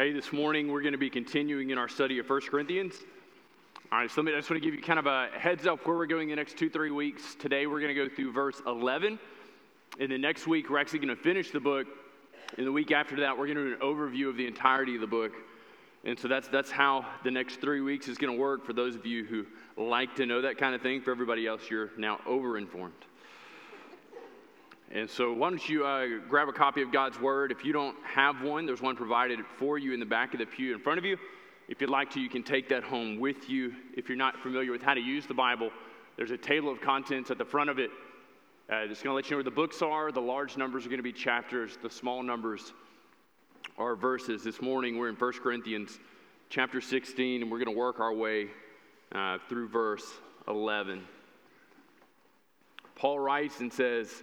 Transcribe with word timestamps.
Hey, 0.00 0.12
this 0.12 0.32
morning 0.32 0.70
we're 0.70 0.82
going 0.82 0.92
to 0.92 0.96
be 0.96 1.10
continuing 1.10 1.70
in 1.70 1.76
our 1.76 1.88
study 1.88 2.20
of 2.20 2.30
1 2.30 2.42
Corinthians. 2.42 2.94
All 3.90 3.98
right, 3.98 4.08
so 4.08 4.22
me, 4.22 4.32
I 4.32 4.36
just 4.36 4.48
want 4.48 4.62
to 4.62 4.64
give 4.64 4.72
you 4.72 4.80
kind 4.80 5.00
of 5.00 5.06
a 5.06 5.26
heads 5.36 5.66
up 5.66 5.84
where 5.84 5.96
we're 5.96 6.06
going 6.06 6.28
the 6.28 6.36
next 6.36 6.56
two, 6.56 6.70
three 6.70 6.92
weeks. 6.92 7.34
Today 7.34 7.66
we're 7.66 7.80
going 7.80 7.92
to 7.92 8.06
go 8.06 8.08
through 8.08 8.30
verse 8.30 8.62
11. 8.64 9.18
And 9.98 10.12
the 10.12 10.16
next 10.16 10.46
week 10.46 10.70
we're 10.70 10.78
actually 10.78 11.00
going 11.00 11.16
to 11.16 11.20
finish 11.20 11.50
the 11.50 11.58
book. 11.58 11.88
And 12.56 12.64
the 12.64 12.70
week 12.70 12.92
after 12.92 13.16
that, 13.16 13.36
we're 13.36 13.46
going 13.46 13.56
to 13.56 13.70
do 13.70 13.72
an 13.74 13.80
overview 13.80 14.28
of 14.28 14.36
the 14.36 14.46
entirety 14.46 14.94
of 14.94 15.00
the 15.00 15.08
book. 15.08 15.32
And 16.04 16.16
so 16.16 16.28
that's, 16.28 16.46
that's 16.46 16.70
how 16.70 17.04
the 17.24 17.32
next 17.32 17.60
three 17.60 17.80
weeks 17.80 18.06
is 18.06 18.18
going 18.18 18.32
to 18.32 18.40
work 18.40 18.64
for 18.64 18.74
those 18.74 18.94
of 18.94 19.04
you 19.04 19.24
who 19.24 19.46
like 19.76 20.14
to 20.14 20.26
know 20.26 20.42
that 20.42 20.58
kind 20.58 20.76
of 20.76 20.80
thing. 20.80 21.00
For 21.02 21.10
everybody 21.10 21.44
else, 21.48 21.62
you're 21.68 21.90
now 21.98 22.20
over 22.24 22.56
informed. 22.56 22.94
And 24.90 25.08
so, 25.08 25.34
why 25.34 25.50
don't 25.50 25.68
you 25.68 25.84
uh, 25.84 26.06
grab 26.30 26.48
a 26.48 26.52
copy 26.52 26.80
of 26.80 26.90
God's 26.90 27.20
Word? 27.20 27.52
If 27.52 27.62
you 27.62 27.74
don't 27.74 27.96
have 28.04 28.40
one, 28.40 28.64
there's 28.64 28.80
one 28.80 28.96
provided 28.96 29.40
for 29.58 29.76
you 29.76 29.92
in 29.92 30.00
the 30.00 30.06
back 30.06 30.32
of 30.32 30.40
the 30.40 30.46
pew 30.46 30.72
in 30.72 30.80
front 30.80 30.98
of 30.98 31.04
you. 31.04 31.18
If 31.68 31.82
you'd 31.82 31.90
like 31.90 32.10
to, 32.12 32.20
you 32.20 32.30
can 32.30 32.42
take 32.42 32.70
that 32.70 32.82
home 32.82 33.20
with 33.20 33.50
you. 33.50 33.74
If 33.94 34.08
you're 34.08 34.16
not 34.16 34.38
familiar 34.38 34.72
with 34.72 34.80
how 34.80 34.94
to 34.94 35.00
use 35.00 35.26
the 35.26 35.34
Bible, 35.34 35.70
there's 36.16 36.30
a 36.30 36.38
table 36.38 36.72
of 36.72 36.80
contents 36.80 37.30
at 37.30 37.36
the 37.36 37.44
front 37.44 37.68
of 37.68 37.78
it. 37.78 37.90
Uh, 38.72 38.76
it's 38.76 39.02
going 39.02 39.12
to 39.12 39.14
let 39.14 39.26
you 39.26 39.32
know 39.32 39.36
where 39.36 39.44
the 39.44 39.50
books 39.50 39.82
are. 39.82 40.10
The 40.10 40.22
large 40.22 40.56
numbers 40.56 40.86
are 40.86 40.88
going 40.88 40.98
to 40.98 41.02
be 41.02 41.12
chapters, 41.12 41.76
the 41.82 41.90
small 41.90 42.22
numbers 42.22 42.72
are 43.76 43.94
verses. 43.94 44.42
This 44.42 44.62
morning, 44.62 44.96
we're 44.96 45.10
in 45.10 45.16
1 45.16 45.32
Corinthians 45.42 45.98
chapter 46.48 46.80
16, 46.80 47.42
and 47.42 47.50
we're 47.50 47.58
going 47.58 47.74
to 47.74 47.78
work 47.78 48.00
our 48.00 48.14
way 48.14 48.46
uh, 49.14 49.36
through 49.50 49.68
verse 49.68 50.06
11. 50.48 51.02
Paul 52.94 53.18
writes 53.18 53.60
and 53.60 53.70
says, 53.70 54.22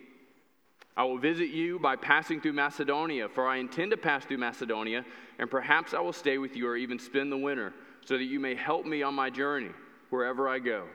I 0.97 1.03
will 1.03 1.17
visit 1.17 1.49
you 1.49 1.79
by 1.79 1.95
passing 1.95 2.41
through 2.41 2.53
Macedonia, 2.53 3.29
for 3.29 3.47
I 3.47 3.57
intend 3.57 3.91
to 3.91 3.97
pass 3.97 4.25
through 4.25 4.39
Macedonia, 4.39 5.05
and 5.39 5.49
perhaps 5.49 5.93
I 5.93 5.99
will 6.01 6.13
stay 6.13 6.37
with 6.37 6.55
you 6.55 6.67
or 6.67 6.75
even 6.75 6.99
spend 6.99 7.31
the 7.31 7.37
winter, 7.37 7.73
so 8.05 8.17
that 8.17 8.25
you 8.25 8.39
may 8.39 8.55
help 8.55 8.85
me 8.85 9.01
on 9.01 9.13
my 9.13 9.29
journey 9.29 9.71
wherever 10.09 10.49
I 10.49 10.59
go. 10.59 10.85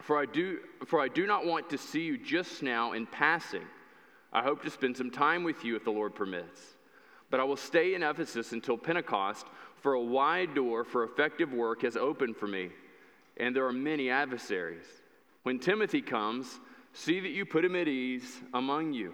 For 0.00 0.18
I 0.18 0.26
do, 0.26 0.58
for 0.86 1.00
I 1.00 1.08
do 1.08 1.26
not 1.26 1.46
want 1.46 1.70
to 1.70 1.78
see 1.78 2.02
you 2.02 2.18
just 2.18 2.62
now 2.62 2.92
in 2.92 3.06
passing. 3.06 3.64
I 4.32 4.42
hope 4.42 4.62
to 4.64 4.70
spend 4.70 4.96
some 4.96 5.10
time 5.10 5.44
with 5.44 5.64
you 5.64 5.76
if 5.76 5.84
the 5.84 5.92
Lord 5.92 6.14
permits. 6.14 6.60
But 7.30 7.38
I 7.38 7.44
will 7.44 7.56
stay 7.56 7.94
in 7.94 8.02
Ephesus 8.02 8.52
until 8.52 8.76
Pentecost, 8.76 9.46
for 9.76 9.94
a 9.94 10.00
wide 10.00 10.54
door 10.54 10.82
for 10.82 11.04
effective 11.04 11.52
work 11.52 11.82
has 11.82 11.96
opened 11.96 12.36
for 12.36 12.48
me, 12.48 12.70
and 13.36 13.54
there 13.54 13.66
are 13.66 13.72
many 13.72 14.10
adversaries. 14.10 14.86
When 15.44 15.58
Timothy 15.58 16.02
comes, 16.02 16.58
See 16.94 17.18
that 17.18 17.30
you 17.30 17.44
put 17.44 17.64
him 17.64 17.74
at 17.74 17.88
ease 17.88 18.40
among 18.54 18.92
you, 18.92 19.12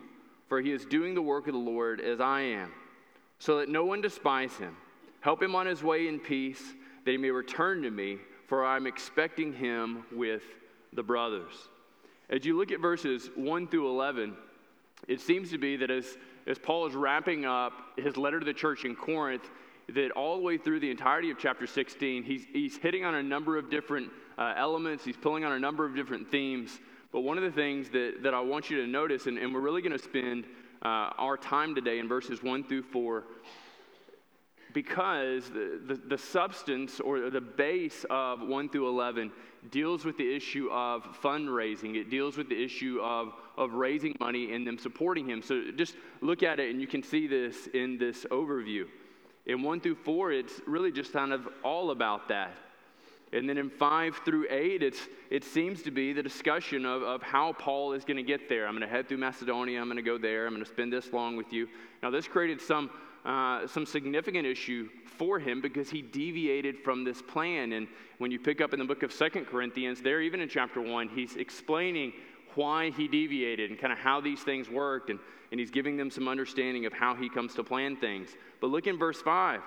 for 0.49 0.61
he 0.61 0.71
is 0.71 0.85
doing 0.85 1.15
the 1.15 1.23
work 1.23 1.47
of 1.47 1.55
the 1.55 1.59
Lord 1.59 2.01
as 2.01 2.21
I 2.21 2.43
am, 2.43 2.73
so 3.39 3.59
that 3.59 3.71
no 3.71 3.87
one 3.87 4.03
despise 4.03 4.55
him. 4.57 4.77
Help 5.21 5.43
him 5.43 5.55
on 5.55 5.67
his 5.67 5.83
way 5.83 6.07
in 6.07 6.21
peace, 6.21 6.63
that 7.05 7.11
he 7.11 7.17
may 7.17 7.31
return 7.31 7.81
to 7.83 7.91
me, 7.91 8.19
for 8.47 8.67
I'm 8.67 8.87
expecting 8.87 9.55
him 9.55 10.05
with 10.13 10.43
the 10.93 11.03
brothers. 11.03 11.55
As 12.29 12.45
you 12.45 12.57
look 12.57 12.71
at 12.71 12.81
verses 12.81 13.31
1 13.35 13.69
through 13.69 13.89
11, 13.89 14.37
it 15.09 15.21
seems 15.21 15.51
to 15.51 15.59
be 15.59 15.77
that 15.77 15.91
as, 15.91 16.19
as 16.47 16.59
Paul 16.59 16.87
is 16.87 16.95
wrapping 16.95 17.47
up 17.47 17.73
his 17.97 18.19
letter 18.19 18.39
to 18.41 18.45
the 18.45 18.53
church 18.53 18.85
in 18.85 18.95
Corinth, 18.95 19.49
that 19.89 20.11
all 20.11 20.37
the 20.37 20.43
way 20.43 20.59
through 20.59 20.81
the 20.81 20.91
entirety 20.91 21.31
of 21.31 21.39
chapter 21.39 21.67
16, 21.67 22.25
he's, 22.25 22.45
he's 22.53 22.77
hitting 22.77 23.07
on 23.07 23.15
a 23.15 23.23
number 23.23 23.57
of 23.57 23.71
different 23.71 24.11
uh, 24.37 24.53
elements, 24.57 25.03
he's 25.03 25.17
pulling 25.17 25.45
on 25.45 25.53
a 25.53 25.59
number 25.59 25.87
of 25.87 25.97
different 25.97 26.31
themes 26.31 26.79
but 27.13 27.21
one 27.21 27.37
of 27.37 27.45
the 27.45 27.51
things 27.51 27.91
that, 27.91 28.23
that 28.23 28.35
I 28.35 28.41
want 28.41 28.71
you 28.71 28.81
to 28.83 28.87
notice, 28.87 29.27
and, 29.27 29.39
and 29.39 29.53
we're 29.53 29.61
really 29.61 29.83
going 29.83 29.97
to 29.97 29.99
spend 29.99 30.45
uh, 30.83 31.11
our 31.19 31.37
time 31.37 31.75
today 31.75 31.99
in 31.99 32.09
verses 32.09 32.43
1 32.43 32.65
through 32.65 32.83
4, 32.83 33.25
because 34.73 35.49
the, 35.51 35.81
the, 35.85 35.95
the, 35.95 36.19
substance 36.19 37.01
or 37.01 37.29
the 37.29 37.41
base 37.41 38.05
of 38.09 38.41
1 38.41 38.69
through 38.69 38.89
11 38.89 39.33
deals 39.71 40.05
with 40.05 40.17
the 40.17 40.35
issue 40.37 40.69
of 40.71 41.03
fundraising. 41.21 41.97
It 41.97 42.09
deals 42.09 42.37
with 42.37 42.49
the 42.49 42.63
issue 42.63 43.01
of, 43.03 43.33
of 43.59 43.73
raising 43.73 44.15
money 44.21 44.55
and 44.55 44.65
them 44.65 44.79
supporting 44.79 45.29
him. 45.29 45.43
So 45.43 45.73
just 45.77 45.97
look 46.21 46.45
at 46.45 46.61
it 46.61 46.71
and 46.71 46.81
you 46.81 46.87
can 46.87 47.03
see 47.03 47.27
this 47.27 47.69
in 47.75 47.99
this 47.99 48.25
overview. 48.31 48.87
In 49.47 49.63
1 49.63 49.81
through 49.81 49.97
4, 49.97 50.33
it's 50.33 50.61
really 50.67 50.93
just 50.93 51.13
kind 51.13 51.33
of 51.33 51.49
all 51.65 51.91
about 51.91 52.29
that. 52.29 52.55
And 53.33 53.49
then 53.49 53.59
in 53.59 53.71
5 53.71 54.21
through 54.25 54.47
8, 54.51 54.83
it's, 54.83 54.99
it 55.31 55.45
seems 55.45 55.83
to 55.83 55.93
be 55.93 56.13
the 56.13 56.23
discussion 56.23 56.85
of, 56.85 57.03
of 57.03 57.23
how 57.23 57.53
Paul 57.53 57.93
is 57.93 58.05
going 58.05 58.17
to 58.17 58.25
get 58.25 58.49
there. 58.49 58.67
I'm 58.67 58.75
going 58.75 58.89
to 58.89 58.93
head 58.93 59.09
through 59.09 59.19
Macedonia. 59.19 59.81
I'm 59.81 59.87
going 59.87 59.97
to 59.97 60.03
go 60.03 60.19
there. 60.19 60.47
I'm 60.47 60.53
going 60.53 60.65
to 60.65 60.71
spend 60.71 60.93
this 60.93 61.13
long 61.13 61.37
with 61.37 61.53
you. 61.53 61.69
Now, 62.03 62.11
this 62.11 62.27
created 62.27 62.61
some, 62.61 62.91
uh, 63.25 63.69
some 63.69 63.87
significant 63.87 64.47
issue 64.47 64.89
for 65.05 65.39
him 65.39 65.61
because 65.61 65.89
he 65.91 66.03
deviated 66.03 66.81
from 66.81 67.05
this 67.05 67.23
plan. 67.23 67.73
And 67.73 67.87
when 68.19 68.33
you 68.33 68.41
pick 68.41 68.61
up 68.61 68.73
in 68.73 68.81
the 68.81 68.85
book 68.85 69.05
of 69.05 69.13
Second 69.13 69.47
Corinthians, 69.47 70.01
there, 70.01 70.21
even 70.21 70.41
in 70.41 70.49
chapter 70.49 70.81
1, 70.81 71.11
he's 71.11 71.37
explaining 71.37 72.13
why 72.57 72.91
he 72.91 73.07
deviated 73.07 73.71
and 73.71 73.79
kind 73.79 73.93
of 73.93 73.99
how 74.01 74.21
these 74.21 74.41
things 74.41 74.69
worked. 74.69 75.09
And, 75.09 75.21
and 75.53 75.61
he's 75.61 75.71
giving 75.71 75.97
them 75.97 76.11
some 76.11 76.27
understanding 76.27 76.85
of 76.85 76.93
how 76.93 77.15
he 77.15 77.29
comes 77.29 77.55
to 77.55 77.63
plan 77.63 77.95
things. 77.97 78.31
But 78.61 78.71
look 78.71 78.89
in 78.89 78.99
verse 78.99 79.23
5. 79.23 79.61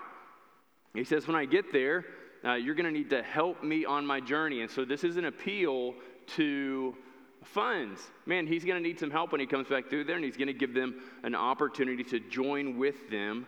He 0.94 1.06
says, 1.06 1.28
When 1.28 1.36
I 1.38 1.46
get 1.46 1.72
there, 1.72 2.06
uh, 2.46 2.54
you're 2.54 2.76
going 2.76 2.86
to 2.86 2.92
need 2.92 3.10
to 3.10 3.24
help 3.24 3.64
me 3.64 3.86
on 3.86 4.06
my 4.06 4.20
journey. 4.20 4.62
And 4.62 4.70
so 4.70 4.86
this 4.86 5.04
is 5.04 5.18
an 5.18 5.26
appeal 5.26 5.96
to 6.36 6.96
funds. 7.44 8.02
Man, 8.26 8.48
he's 8.48 8.66
going 8.66 8.82
to 8.82 8.88
need 8.88 9.00
some 9.00 9.12
help 9.12 9.32
when 9.32 9.42
he 9.42 9.48
comes 9.48 9.68
back 9.68 9.90
through 9.90 10.06
there, 10.06 10.16
and 10.16 10.26
he's 10.26 10.38
going 10.38 10.48
to 10.48 10.54
give 10.54 10.74
them 10.74 11.02
an 11.24 11.36
opportunity 11.36 12.04
to 12.06 12.20
join 12.20 12.78
with 12.78 13.10
them, 13.10 13.46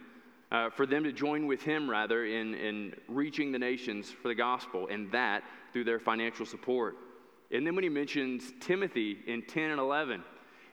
uh, 0.51 0.69
for 0.69 0.85
them 0.85 1.03
to 1.03 1.11
join 1.11 1.47
with 1.47 1.61
him, 1.61 1.89
rather, 1.89 2.25
in, 2.25 2.53
in 2.55 2.95
reaching 3.07 3.51
the 3.51 3.59
nations 3.59 4.09
for 4.09 4.27
the 4.27 4.35
gospel, 4.35 4.87
and 4.89 5.11
that 5.11 5.43
through 5.73 5.83
their 5.83 5.99
financial 5.99 6.45
support. 6.45 6.95
And 7.51 7.65
then 7.65 7.75
when 7.75 7.83
he 7.83 7.89
mentions 7.89 8.53
Timothy 8.59 9.19
in 9.27 9.43
10 9.43 9.71
and 9.71 9.79
11, 9.79 10.23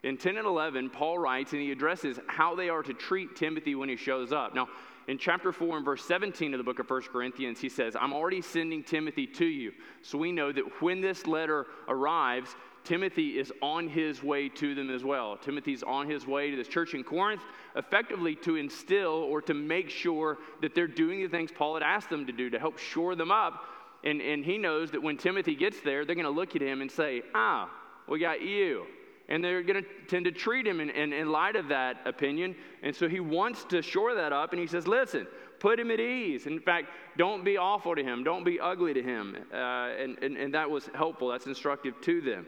in 0.02 0.16
10 0.16 0.36
and 0.36 0.46
11, 0.46 0.90
Paul 0.90 1.18
writes 1.18 1.52
and 1.52 1.62
he 1.62 1.70
addresses 1.70 2.18
how 2.26 2.56
they 2.56 2.68
are 2.68 2.82
to 2.82 2.92
treat 2.92 3.36
Timothy 3.36 3.74
when 3.74 3.88
he 3.88 3.96
shows 3.96 4.32
up. 4.32 4.54
Now, 4.54 4.68
in 5.08 5.18
chapter 5.18 5.52
4 5.52 5.76
and 5.76 5.84
verse 5.84 6.04
17 6.04 6.54
of 6.54 6.58
the 6.58 6.64
book 6.64 6.78
of 6.78 6.88
1 6.88 7.02
Corinthians, 7.12 7.60
he 7.60 7.68
says, 7.68 7.96
I'm 7.98 8.12
already 8.12 8.40
sending 8.40 8.84
Timothy 8.84 9.26
to 9.26 9.44
you. 9.44 9.72
So 10.02 10.18
we 10.18 10.32
know 10.32 10.52
that 10.52 10.64
when 10.80 11.00
this 11.00 11.26
letter 11.26 11.66
arrives, 11.88 12.54
Timothy 12.84 13.38
is 13.38 13.52
on 13.62 13.88
his 13.88 14.22
way 14.22 14.48
to 14.48 14.74
them 14.74 14.90
as 14.90 15.04
well. 15.04 15.36
Timothy's 15.36 15.82
on 15.82 16.08
his 16.08 16.26
way 16.26 16.50
to 16.50 16.56
this 16.56 16.68
church 16.68 16.94
in 16.94 17.04
Corinth, 17.04 17.42
effectively 17.76 18.34
to 18.36 18.56
instill 18.56 19.12
or 19.12 19.40
to 19.42 19.54
make 19.54 19.90
sure 19.90 20.38
that 20.60 20.74
they're 20.74 20.86
doing 20.86 21.22
the 21.22 21.28
things 21.28 21.50
Paul 21.52 21.74
had 21.74 21.82
asked 21.82 22.10
them 22.10 22.26
to 22.26 22.32
do 22.32 22.50
to 22.50 22.58
help 22.58 22.78
shore 22.78 23.14
them 23.14 23.30
up. 23.30 23.64
And, 24.04 24.20
and 24.20 24.44
he 24.44 24.58
knows 24.58 24.90
that 24.92 25.02
when 25.02 25.16
Timothy 25.16 25.54
gets 25.54 25.80
there, 25.80 26.04
they're 26.04 26.16
going 26.16 26.24
to 26.24 26.30
look 26.30 26.56
at 26.56 26.62
him 26.62 26.80
and 26.80 26.90
say, 26.90 27.22
Ah, 27.34 27.70
we 28.08 28.18
got 28.18 28.40
you 28.40 28.86
and 29.32 29.42
they're 29.42 29.62
going 29.62 29.82
to 29.82 29.88
tend 30.08 30.26
to 30.26 30.30
treat 30.30 30.66
him 30.66 30.78
in, 30.78 30.90
in, 30.90 31.10
in, 31.14 31.32
light 31.32 31.56
of 31.56 31.68
that 31.68 31.96
opinion. 32.04 32.54
And 32.82 32.94
so 32.94 33.08
he 33.08 33.18
wants 33.18 33.64
to 33.64 33.80
shore 33.80 34.14
that 34.14 34.30
up, 34.30 34.52
and 34.52 34.60
he 34.60 34.66
says, 34.66 34.86
Listen, 34.86 35.26
put 35.58 35.80
him 35.80 35.90
at 35.90 36.00
ease. 36.00 36.46
In 36.46 36.60
fact, 36.60 36.88
don't 37.16 37.42
be 37.42 37.56
awful 37.56 37.96
to 37.96 38.04
him, 38.04 38.24
don't 38.24 38.44
be 38.44 38.60
ugly 38.60 38.92
to 38.92 39.02
him. 39.02 39.38
Uh, 39.50 39.56
and, 39.56 40.18
and, 40.22 40.36
and 40.36 40.52
that 40.52 40.68
was 40.68 40.90
helpful, 40.94 41.28
that's 41.28 41.46
instructive 41.46 41.94
to 42.02 42.20
them. 42.20 42.46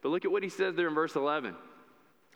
But 0.00 0.08
look 0.08 0.24
at 0.24 0.32
what 0.32 0.42
he 0.42 0.48
says 0.48 0.74
there 0.74 0.88
in 0.88 0.94
verse 0.94 1.16
11 1.16 1.54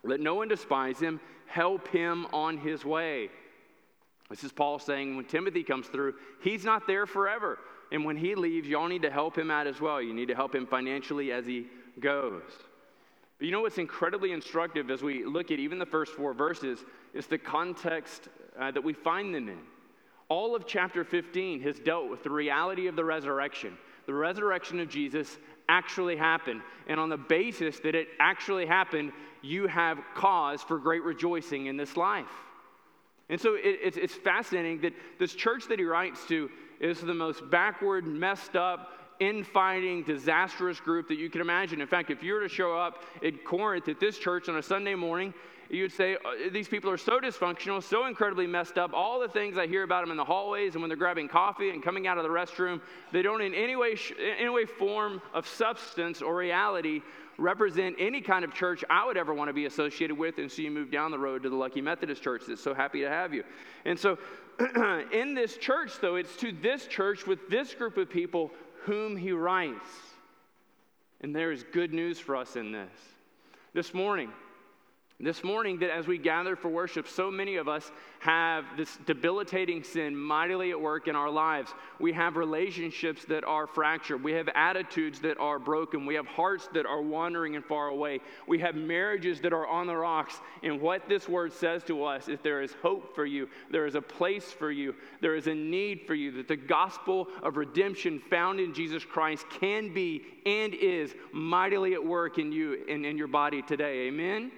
Let 0.05 0.21
no 0.21 0.35
one 0.35 0.49
despise 0.49 1.01
him, 1.01 1.19
help 1.47 1.89
him 1.89 2.27
on 2.35 2.59
his 2.59 2.85
way. 2.85 3.31
This 4.29 4.45
is 4.45 4.53
Paul 4.53 4.79
saying 4.79 5.17
when 5.17 5.25
Timothy 5.25 5.63
comes 5.63 5.87
through, 5.87 6.17
he's 6.43 6.67
not 6.67 6.87
there 6.87 7.07
forever. 7.07 7.59
And 7.91 8.05
when 8.05 8.19
he 8.19 8.35
leaves, 8.35 8.69
y'all 8.69 8.89
need 8.89 9.03
to 9.03 9.11
help 9.11 9.39
him 9.39 9.51
out 9.51 9.67
as 9.67 9.81
well. 9.81 10.03
You 10.03 10.13
need 10.13 10.29
to 10.29 10.35
help 10.35 10.55
him 10.55 10.67
financially 10.67 11.33
as 11.33 11.47
he 11.47 11.69
goes. 11.99 12.43
But 13.39 13.47
you 13.47 13.53
know 13.53 13.61
what's 13.61 13.79
incredibly 13.79 14.33
instructive 14.33 14.91
as 14.91 15.03
we 15.03 15.25
look 15.25 15.51
at 15.51 15.59
even 15.59 15.79
the 15.79 15.87
first 15.87 16.13
four 16.13 16.33
verses 16.33 16.85
is 17.13 17.27
the 17.27 17.39
context 17.39 18.29
uh, 18.59 18.71
that 18.71 18.83
we 18.83 18.95
find 18.95 19.35
them 19.35 19.49
in. 19.49 19.59
All 20.29 20.57
of 20.57 20.67
chapter 20.67 21.05
15 21.05 21.61
has 21.61 21.79
dealt 21.79 22.11
with 22.11 22.23
the 22.23 22.31
reality 22.31 22.87
of 22.87 22.97
the 22.97 23.05
resurrection. 23.05 23.77
The 24.07 24.15
resurrection 24.15 24.81
of 24.81 24.89
Jesus 24.89 25.37
actually 25.69 26.17
happened. 26.17 26.63
And 26.89 26.99
on 26.99 27.09
the 27.09 27.17
basis 27.17 27.79
that 27.81 27.95
it 27.95 28.09
actually 28.19 28.67
happened, 28.67 29.13
you 29.43 29.67
have 29.67 30.01
cause 30.15 30.63
for 30.63 30.79
great 30.79 31.03
rejoicing 31.03 31.67
in 31.67 31.77
this 31.77 31.97
life. 31.97 32.27
And 33.29 33.41
so 33.41 33.55
it, 33.55 33.79
it's, 33.83 33.97
it's 33.97 34.15
fascinating 34.15 34.81
that 34.83 34.95
this 35.19 35.35
church 35.35 35.69
that 35.69 35.79
he 35.79 35.85
writes 35.85 36.25
to 36.29 36.51
is 36.81 37.01
the 37.01 37.15
most 37.15 37.49
backward, 37.51 38.07
messed 38.07 38.57
up, 38.57 38.93
infighting, 39.21 40.03
disastrous 40.03 40.81
group 40.81 41.09
that 41.09 41.19
you 41.19 41.31
can 41.31 41.41
imagine. 41.41 41.81
In 41.81 41.87
fact, 41.87 42.11
if 42.11 42.23
you 42.23 42.35
were 42.35 42.41
to 42.41 42.49
show 42.49 42.77
up 42.77 43.03
at 43.25 43.45
Corinth 43.45 43.89
at 43.89 44.01
this 44.01 44.19
church 44.19 44.49
on 44.49 44.57
a 44.57 44.63
Sunday 44.63 44.95
morning, 44.95 45.33
you'd 45.69 45.93
say, 45.93 46.15
uh, 46.15 46.51
These 46.53 46.69
people 46.69 46.91
are 46.91 46.99
so 46.99 47.21
dysfunctional, 47.21 47.83
so 47.83 48.07
incredibly 48.07 48.47
messed 48.47 48.79
up. 48.79 48.93
All 48.93 49.21
the 49.21 49.29
things 49.29 49.59
I 49.59 49.67
hear 49.67 49.83
about 49.83 50.03
them 50.03 50.11
in 50.11 50.17
the 50.17 50.25
hallways 50.25 50.75
and 50.75 50.83
when 50.83 50.89
they're 50.89 50.97
grabbing 50.97 51.29
coffee 51.29 51.71
and 51.71 51.83
coming 51.83 52.07
out 52.07 52.19
of 52.19 52.25
the 52.25 52.31
restroom, 52.31 52.81
they 53.13 53.23
don't 53.23 53.41
in 53.41 53.55
any 53.55 53.77
way, 53.77 53.97
in 54.19 54.35
any 54.39 54.49
way 54.49 54.65
form 54.65 55.21
of 55.35 55.47
substance 55.47 56.23
or 56.23 56.37
reality 56.37 57.03
represent 57.39 57.97
any 57.99 58.21
kind 58.21 58.45
of 58.45 58.55
church 58.55 58.83
I 58.89 59.05
would 59.05 59.17
ever 59.17 59.35
want 59.35 59.49
to 59.49 59.53
be 59.53 59.67
associated 59.67 60.17
with. 60.17 60.39
And 60.39 60.51
so 60.51 60.63
you 60.63 60.71
move 60.71 60.91
down 60.91 61.11
the 61.11 61.19
road 61.19 61.43
to 61.43 61.51
the 61.51 61.57
Lucky 61.57 61.81
Methodist 61.81 62.23
Church 62.23 62.43
that's 62.49 62.63
so 62.63 62.75
happy 62.75 63.01
to 63.03 63.11
have 63.11 63.35
you. 63.35 63.45
And 63.85 63.99
so 63.99 64.19
in 65.13 65.35
this 65.35 65.57
church, 65.59 65.93
though, 66.01 66.17
it's 66.17 66.35
to 66.37 66.53
this 66.53 66.87
church 66.87 67.27
with 67.27 67.49
this 67.49 67.75
group 67.75 67.97
of 67.99 68.09
people 68.09 68.51
whom 68.87 69.17
he 69.17 69.33
writes. 69.33 69.89
And 71.21 71.35
there 71.35 71.53
is 71.53 71.65
good 71.73 71.93
news 71.93 72.19
for 72.19 72.37
us 72.37 72.57
in 72.57 72.73
this. 72.73 72.93
This 73.75 73.93
morning, 73.93 74.31
this 75.19 75.43
morning, 75.43 75.79
that 75.79 75.91
as 75.91 76.07
we 76.07 76.19
gather 76.19 76.57
for 76.57 76.69
worship, 76.69 77.09
so 77.09 77.31
many 77.31 77.57
of 77.57 77.69
us 77.69 77.91
have 78.19 78.65
this 78.77 78.99
debilitating 79.07 79.83
sin 79.83 80.15
mightily 80.15 80.73
at 80.73 80.81
work 80.81 81.09
in 81.09 81.17
our 81.17 81.31
lives. 81.31 81.73
We 81.99 82.13
have 82.13 82.37
relationships 82.37 83.25
that 83.27 83.43
are 83.45 83.67
fractured. 83.67 84.23
We 84.23 84.33
have 84.33 84.49
attitudes 84.55 85.21
that 85.21 85.39
are 85.39 85.59
broken. 85.59 86.05
We 86.05 86.17
have 86.17 86.27
hearts 86.27 86.69
that 86.75 86.85
are 86.85 87.01
wandering 87.01 87.57
and 87.57 87.65
far 87.65 87.89
away. 87.89 88.21
We 88.47 88.59
have 88.59 88.75
marriages 88.75 89.41
that 89.41 89.55
are 89.55 89.67
on 89.67 89.87
the 89.87 89.97
rocks. 89.97 90.39
And 90.63 90.83
what 90.83 91.09
this 91.09 91.31
word 91.31 91.51
says 91.51 91.83
to 91.85 92.05
us 92.05 92.29
is 92.29 92.39
there 92.43 92.61
is 92.61 92.75
hope 92.83 93.15
for 93.15 93.25
you, 93.25 93.49
there 93.71 93.87
is 93.87 93.95
a 93.95 94.03
place 94.03 94.53
for 94.53 94.71
you, 94.71 94.95
there 95.23 95.35
is 95.35 95.47
a 95.47 95.55
need 95.55 96.03
for 96.07 96.15
you, 96.15 96.31
that 96.33 96.49
the 96.49 96.57
gospel 96.57 97.29
of 97.43 97.57
redemption 97.57 98.21
found 98.29 98.61
in 98.61 98.75
Jesus 98.75 99.03
Christ 99.03 99.47
can 99.49 99.95
be 99.95 100.25
and 100.45 100.75
is 100.75 101.15
mightily 101.33 101.95
at 101.95 102.05
work 102.05 102.37
in 102.37 102.53
you 102.53 102.85
and 102.87 103.07
in 103.07 103.17
your 103.17 103.29
body 103.29 103.63
today. 103.63 104.09
Amen? 104.09 104.53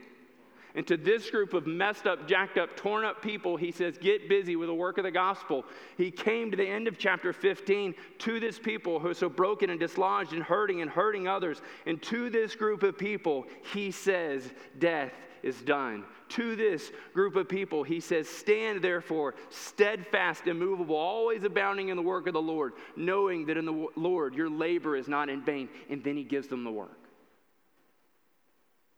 And 0.75 0.87
to 0.87 0.97
this 0.97 1.31
group 1.31 1.55
of 1.55 1.67
messed 1.67 2.07
up, 2.07 2.29
jacked 2.29 2.59
up, 2.59 2.77
torn 2.77 3.05
up 3.05 3.23
people, 3.23 3.57
he 3.57 3.73
says, 3.73 3.97
Get 3.99 4.29
busy 4.29 4.55
with 4.57 4.69
the 4.69 4.75
work 4.75 4.99
of 4.99 5.05
the 5.05 5.11
gospel. 5.11 5.65
He 5.97 6.11
came 6.11 6.51
to 6.51 6.57
the 6.57 6.67
end 6.67 6.89
of 6.89 6.99
chapter 6.99 7.33
15 7.33 7.95
to 8.19 8.41
this 8.41 8.59
people 8.59 9.01
who 9.01 9.09
are 9.09 9.15
so 9.15 9.29
broken 9.29 9.71
and 9.71 9.81
dislodged 9.81 10.33
and 10.33 10.43
hurting 10.43 10.83
and 10.83 10.91
hurting 10.91 11.27
others. 11.27 11.63
And 11.87 12.03
to 12.03 12.29
this 12.31 12.55
group 12.55 12.83
of 12.83 12.99
people, 12.99 13.47
he 13.73 13.91
says, 13.91 14.51
Death 14.79 15.13
is 15.43 15.61
done. 15.63 16.05
To 16.31 16.57
this 16.57 16.93
group 17.15 17.37
of 17.37 17.49
people, 17.49 17.83
he 17.83 18.01
says, 18.01 18.29
Stand 18.29 18.83
therefore 18.83 19.35
steadfast, 19.51 20.47
immovable, 20.47 20.97
always 20.97 21.45
abounding 21.45 21.89
in 21.89 21.97
the 21.97 22.03
work 22.03 22.27
of 22.27 22.35
the 22.35 22.43
Lord, 22.43 22.75
knowing 22.97 23.47
that 23.47 23.57
in 23.57 23.65
the 23.65 23.89
Lord 23.97 24.35
your 24.35 24.51
labor 24.51 24.97
is 24.97 25.09
not 25.09 25.29
in 25.29 25.43
vain. 25.43 25.69
And 25.89 26.05
then 26.05 26.17
he 26.17 26.25
gives 26.25 26.49
them 26.49 26.65
the 26.65 26.71
work. 26.71 26.99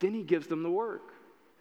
Then 0.01 0.15
he 0.15 0.23
gives 0.23 0.47
them 0.47 0.63
the 0.63 0.71
work. 0.71 1.13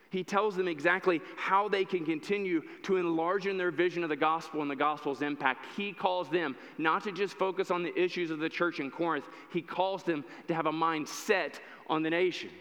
He 0.10 0.24
tells 0.24 0.56
them 0.56 0.68
exactly 0.68 1.22
how 1.38 1.70
they 1.70 1.86
can 1.86 2.04
continue 2.04 2.62
to 2.84 2.98
enlarge 2.98 3.46
in 3.46 3.58
their 3.58 3.70
vision 3.70 4.04
of 4.04 4.10
the 4.10 4.16
gospel 4.16 4.62
and 4.62 4.70
the 4.70 4.76
gospel's 4.76 5.22
impact. 5.22 5.66
He 5.78 5.94
calls 5.94 6.30
them 6.30 6.56
not 6.78 7.04
to 7.04 7.12
just 7.12 7.36
focus 7.36 7.70
on 7.70 7.84
the 7.84 7.98
issues 8.00 8.32
of 8.32 8.40
the 8.40 8.50
church 8.50 8.80
in 8.80 8.90
Corinth, 8.90 9.26
he 9.54 9.62
calls 9.62 10.04
them 10.04 10.26
to 10.48 10.56
have 10.56 10.66
a 10.66 10.72
mind 10.72 11.08
set 11.08 11.60
on 11.88 12.02
the 12.02 12.10
nations. 12.10 12.54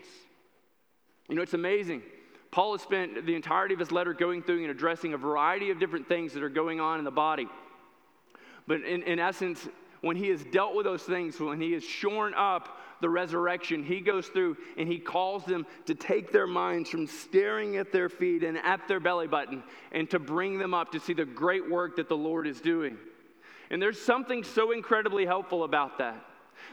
You 1.28 1.36
know, 1.36 1.42
it's 1.42 1.54
amazing. 1.54 2.02
Paul 2.50 2.72
has 2.72 2.82
spent 2.82 3.26
the 3.26 3.34
entirety 3.34 3.74
of 3.74 3.80
his 3.80 3.92
letter 3.92 4.14
going 4.14 4.42
through 4.42 4.62
and 4.62 4.70
addressing 4.70 5.12
a 5.12 5.18
variety 5.18 5.70
of 5.70 5.78
different 5.78 6.08
things 6.08 6.32
that 6.34 6.42
are 6.42 6.48
going 6.48 6.80
on 6.80 6.98
in 6.98 7.04
the 7.04 7.10
body. 7.10 7.46
But 8.66 8.82
in, 8.82 9.02
in 9.02 9.18
essence, 9.18 9.68
when 10.00 10.16
he 10.16 10.28
has 10.28 10.44
dealt 10.44 10.74
with 10.74 10.84
those 10.84 11.02
things, 11.02 11.38
when 11.40 11.60
he 11.60 11.72
has 11.72 11.84
shorn 11.84 12.34
up 12.34 12.77
the 13.00 13.08
resurrection, 13.08 13.82
he 13.82 14.00
goes 14.00 14.28
through 14.28 14.56
and 14.76 14.88
he 14.88 14.98
calls 14.98 15.44
them 15.44 15.66
to 15.86 15.94
take 15.94 16.32
their 16.32 16.46
minds 16.46 16.90
from 16.90 17.06
staring 17.06 17.76
at 17.76 17.92
their 17.92 18.08
feet 18.08 18.42
and 18.42 18.58
at 18.58 18.86
their 18.88 19.00
belly 19.00 19.26
button 19.26 19.62
and 19.92 20.08
to 20.10 20.18
bring 20.18 20.58
them 20.58 20.74
up 20.74 20.92
to 20.92 21.00
see 21.00 21.12
the 21.12 21.24
great 21.24 21.68
work 21.70 21.96
that 21.96 22.08
the 22.08 22.16
Lord 22.16 22.46
is 22.46 22.60
doing. 22.60 22.96
And 23.70 23.80
there's 23.80 24.00
something 24.00 24.44
so 24.44 24.72
incredibly 24.72 25.26
helpful 25.26 25.64
about 25.64 25.98
that. 25.98 26.24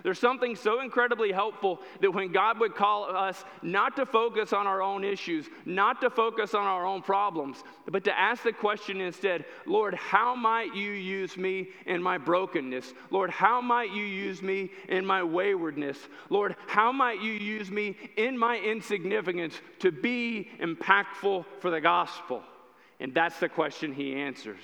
There's 0.03 0.19
something 0.19 0.55
so 0.55 0.81
incredibly 0.81 1.31
helpful 1.31 1.81
that 2.01 2.11
when 2.11 2.31
God 2.31 2.59
would 2.59 2.75
call 2.75 3.15
us 3.15 3.43
not 3.61 3.95
to 3.95 4.05
focus 4.05 4.53
on 4.53 4.67
our 4.67 4.81
own 4.81 5.03
issues, 5.03 5.47
not 5.65 6.01
to 6.01 6.09
focus 6.09 6.53
on 6.53 6.63
our 6.65 6.85
own 6.85 7.01
problems, 7.01 7.63
but 7.89 8.03
to 8.05 8.19
ask 8.19 8.43
the 8.43 8.53
question 8.53 9.01
instead 9.01 9.45
Lord, 9.65 9.93
how 9.93 10.35
might 10.35 10.75
you 10.75 10.91
use 10.91 11.37
me 11.37 11.69
in 11.85 12.01
my 12.01 12.17
brokenness? 12.17 12.93
Lord, 13.11 13.29
how 13.29 13.61
might 13.61 13.91
you 13.91 14.03
use 14.03 14.41
me 14.41 14.71
in 14.89 15.05
my 15.05 15.23
waywardness? 15.23 15.97
Lord, 16.29 16.55
how 16.67 16.91
might 16.91 17.21
you 17.21 17.31
use 17.31 17.71
me 17.71 17.95
in 18.17 18.37
my 18.37 18.57
insignificance 18.57 19.59
to 19.79 19.91
be 19.91 20.49
impactful 20.59 21.45
for 21.59 21.69
the 21.69 21.81
gospel? 21.81 22.43
And 22.99 23.13
that's 23.13 23.39
the 23.39 23.49
question 23.49 23.93
he 23.93 24.15
answers. 24.15 24.63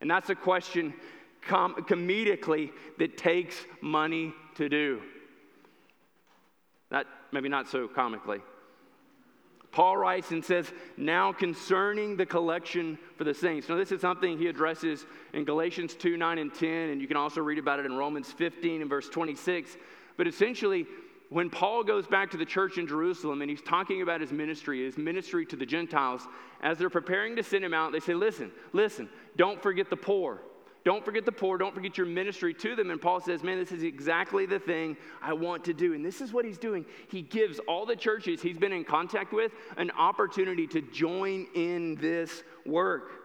And 0.00 0.10
that's 0.10 0.30
a 0.30 0.34
question 0.34 0.94
com- 1.46 1.74
comedically 1.74 2.70
that 2.98 3.16
takes 3.16 3.56
money 3.80 4.32
to 4.56 4.68
do. 4.68 5.00
That 6.90 7.06
maybe 7.32 7.48
not 7.48 7.68
so 7.68 7.88
comically. 7.88 8.40
Paul 9.72 9.96
writes 9.96 10.30
and 10.30 10.44
says, 10.44 10.70
Now 10.98 11.32
concerning 11.32 12.16
the 12.16 12.26
collection 12.26 12.98
for 13.16 13.24
the 13.24 13.32
saints. 13.32 13.68
Now, 13.68 13.76
this 13.76 13.90
is 13.90 14.02
something 14.02 14.36
he 14.36 14.46
addresses 14.46 15.06
in 15.32 15.44
Galatians 15.44 15.94
2 15.94 16.18
9 16.18 16.38
and 16.38 16.54
10, 16.54 16.68
and 16.90 17.00
you 17.00 17.08
can 17.08 17.16
also 17.16 17.40
read 17.40 17.58
about 17.58 17.80
it 17.80 17.86
in 17.86 17.94
Romans 17.94 18.30
15 18.30 18.82
and 18.82 18.90
verse 18.90 19.08
26. 19.08 19.76
But 20.18 20.26
essentially, 20.26 20.86
when 21.30 21.48
Paul 21.48 21.82
goes 21.82 22.06
back 22.06 22.30
to 22.32 22.36
the 22.36 22.44
church 22.44 22.76
in 22.76 22.86
Jerusalem 22.86 23.40
and 23.40 23.48
he's 23.48 23.62
talking 23.62 24.02
about 24.02 24.20
his 24.20 24.30
ministry, 24.30 24.84
his 24.84 24.98
ministry 24.98 25.46
to 25.46 25.56
the 25.56 25.64
Gentiles, 25.64 26.28
as 26.60 26.76
they're 26.76 26.90
preparing 26.90 27.34
to 27.36 27.42
send 27.42 27.64
him 27.64 27.72
out, 27.72 27.92
they 27.92 28.00
say, 28.00 28.12
Listen, 28.12 28.52
listen, 28.74 29.08
don't 29.36 29.62
forget 29.62 29.88
the 29.88 29.96
poor. 29.96 30.42
Don't 30.84 31.04
forget 31.04 31.24
the 31.24 31.32
poor. 31.32 31.58
Don't 31.58 31.74
forget 31.74 31.96
your 31.96 32.06
ministry 32.06 32.52
to 32.54 32.74
them. 32.74 32.90
And 32.90 33.00
Paul 33.00 33.20
says, 33.20 33.42
Man, 33.42 33.58
this 33.58 33.70
is 33.70 33.84
exactly 33.84 34.46
the 34.46 34.58
thing 34.58 34.96
I 35.20 35.32
want 35.32 35.64
to 35.64 35.74
do. 35.74 35.94
And 35.94 36.04
this 36.04 36.20
is 36.20 36.32
what 36.32 36.44
he's 36.44 36.58
doing. 36.58 36.84
He 37.08 37.22
gives 37.22 37.60
all 37.68 37.86
the 37.86 37.94
churches 37.94 38.42
he's 38.42 38.58
been 38.58 38.72
in 38.72 38.84
contact 38.84 39.32
with 39.32 39.52
an 39.76 39.92
opportunity 39.92 40.66
to 40.68 40.80
join 40.80 41.46
in 41.54 41.94
this 41.96 42.42
work. 42.66 43.22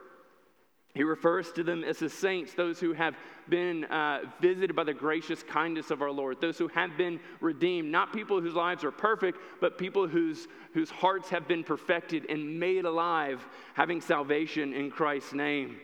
He 0.94 1.04
refers 1.04 1.52
to 1.52 1.64
them 1.64 1.84
as 1.84 2.00
the 2.00 2.10
saints, 2.10 2.56
those 2.56 2.80
who 2.80 2.92
have 2.94 3.16
been 3.48 3.86
uh, 3.86 4.22
visited 4.42 4.76
by 4.76 4.84
the 4.84 4.96
gracious 4.96 5.44
kindness 5.44 5.92
of 5.92 6.02
our 6.02 6.10
Lord, 6.10 6.42
those 6.42 6.58
who 6.58 6.68
have 6.70 6.98
been 6.98 7.20
redeemed, 7.40 7.92
not 7.92 8.12
people 8.12 8.42
whose 8.42 8.56
lives 8.56 8.84
are 8.84 8.92
perfect, 8.92 9.38
but 9.62 9.78
people 9.78 10.08
whose, 10.08 10.48
whose 10.74 10.90
hearts 10.90 11.30
have 11.30 11.48
been 11.48 11.64
perfected 11.64 12.26
and 12.30 12.60
made 12.60 12.86
alive, 12.86 13.48
having 13.76 14.02
salvation 14.02 14.74
in 14.74 14.90
Christ's 14.90 15.34
name. 15.34 15.78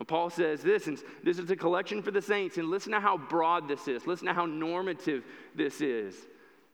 And 0.00 0.08
Paul 0.08 0.30
says 0.30 0.62
this, 0.62 0.86
and 0.86 0.98
this 1.22 1.38
is 1.38 1.50
a 1.50 1.56
collection 1.56 2.02
for 2.02 2.10
the 2.10 2.22
saints, 2.22 2.56
and 2.56 2.70
listen 2.70 2.92
to 2.92 3.00
how 3.00 3.18
broad 3.18 3.68
this 3.68 3.86
is. 3.86 4.06
Listen 4.06 4.26
to 4.26 4.32
how 4.32 4.46
normative 4.46 5.22
this 5.54 5.82
is. 5.82 6.16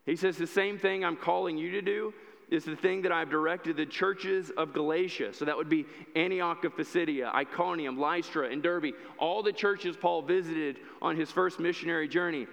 He 0.06 0.14
says, 0.14 0.36
The 0.38 0.46
same 0.46 0.78
thing 0.78 1.04
I'm 1.04 1.16
calling 1.16 1.58
you 1.58 1.72
to 1.72 1.82
do 1.82 2.14
is 2.48 2.64
the 2.64 2.76
thing 2.76 3.02
that 3.02 3.10
I've 3.10 3.28
directed 3.28 3.76
the 3.76 3.84
churches 3.84 4.52
of 4.56 4.72
Galatia. 4.72 5.34
So 5.34 5.44
that 5.44 5.56
would 5.56 5.68
be 5.68 5.86
Antioch 6.14 6.64
of 6.64 6.76
Pisidia, 6.76 7.32
Iconium, 7.34 7.98
Lystra, 7.98 8.48
and 8.48 8.62
Derbe, 8.62 8.92
all 9.18 9.42
the 9.42 9.52
churches 9.52 9.96
Paul 9.96 10.22
visited 10.22 10.76
on 11.02 11.16
his 11.16 11.32
first 11.32 11.58
missionary 11.58 12.06
journey. 12.06 12.46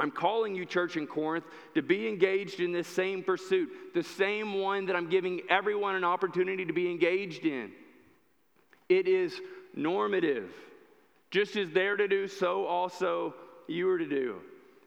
I'm 0.00 0.10
calling 0.10 0.56
you, 0.56 0.64
church 0.64 0.96
in 0.96 1.06
Corinth, 1.06 1.44
to 1.76 1.82
be 1.82 2.08
engaged 2.08 2.58
in 2.58 2.72
this 2.72 2.88
same 2.88 3.22
pursuit, 3.22 3.70
the 3.94 4.02
same 4.02 4.54
one 4.54 4.86
that 4.86 4.96
I'm 4.96 5.08
giving 5.08 5.42
everyone 5.48 5.94
an 5.94 6.02
opportunity 6.02 6.64
to 6.64 6.72
be 6.72 6.90
engaged 6.90 7.44
in. 7.44 7.70
It 8.88 9.06
is 9.06 9.40
normative. 9.74 10.50
Just 11.30 11.56
as 11.56 11.70
they're 11.70 11.96
to 11.96 12.08
do, 12.08 12.28
so 12.28 12.66
also 12.66 13.34
you 13.66 13.88
are 13.88 13.98
to 13.98 14.08
do. 14.08 14.36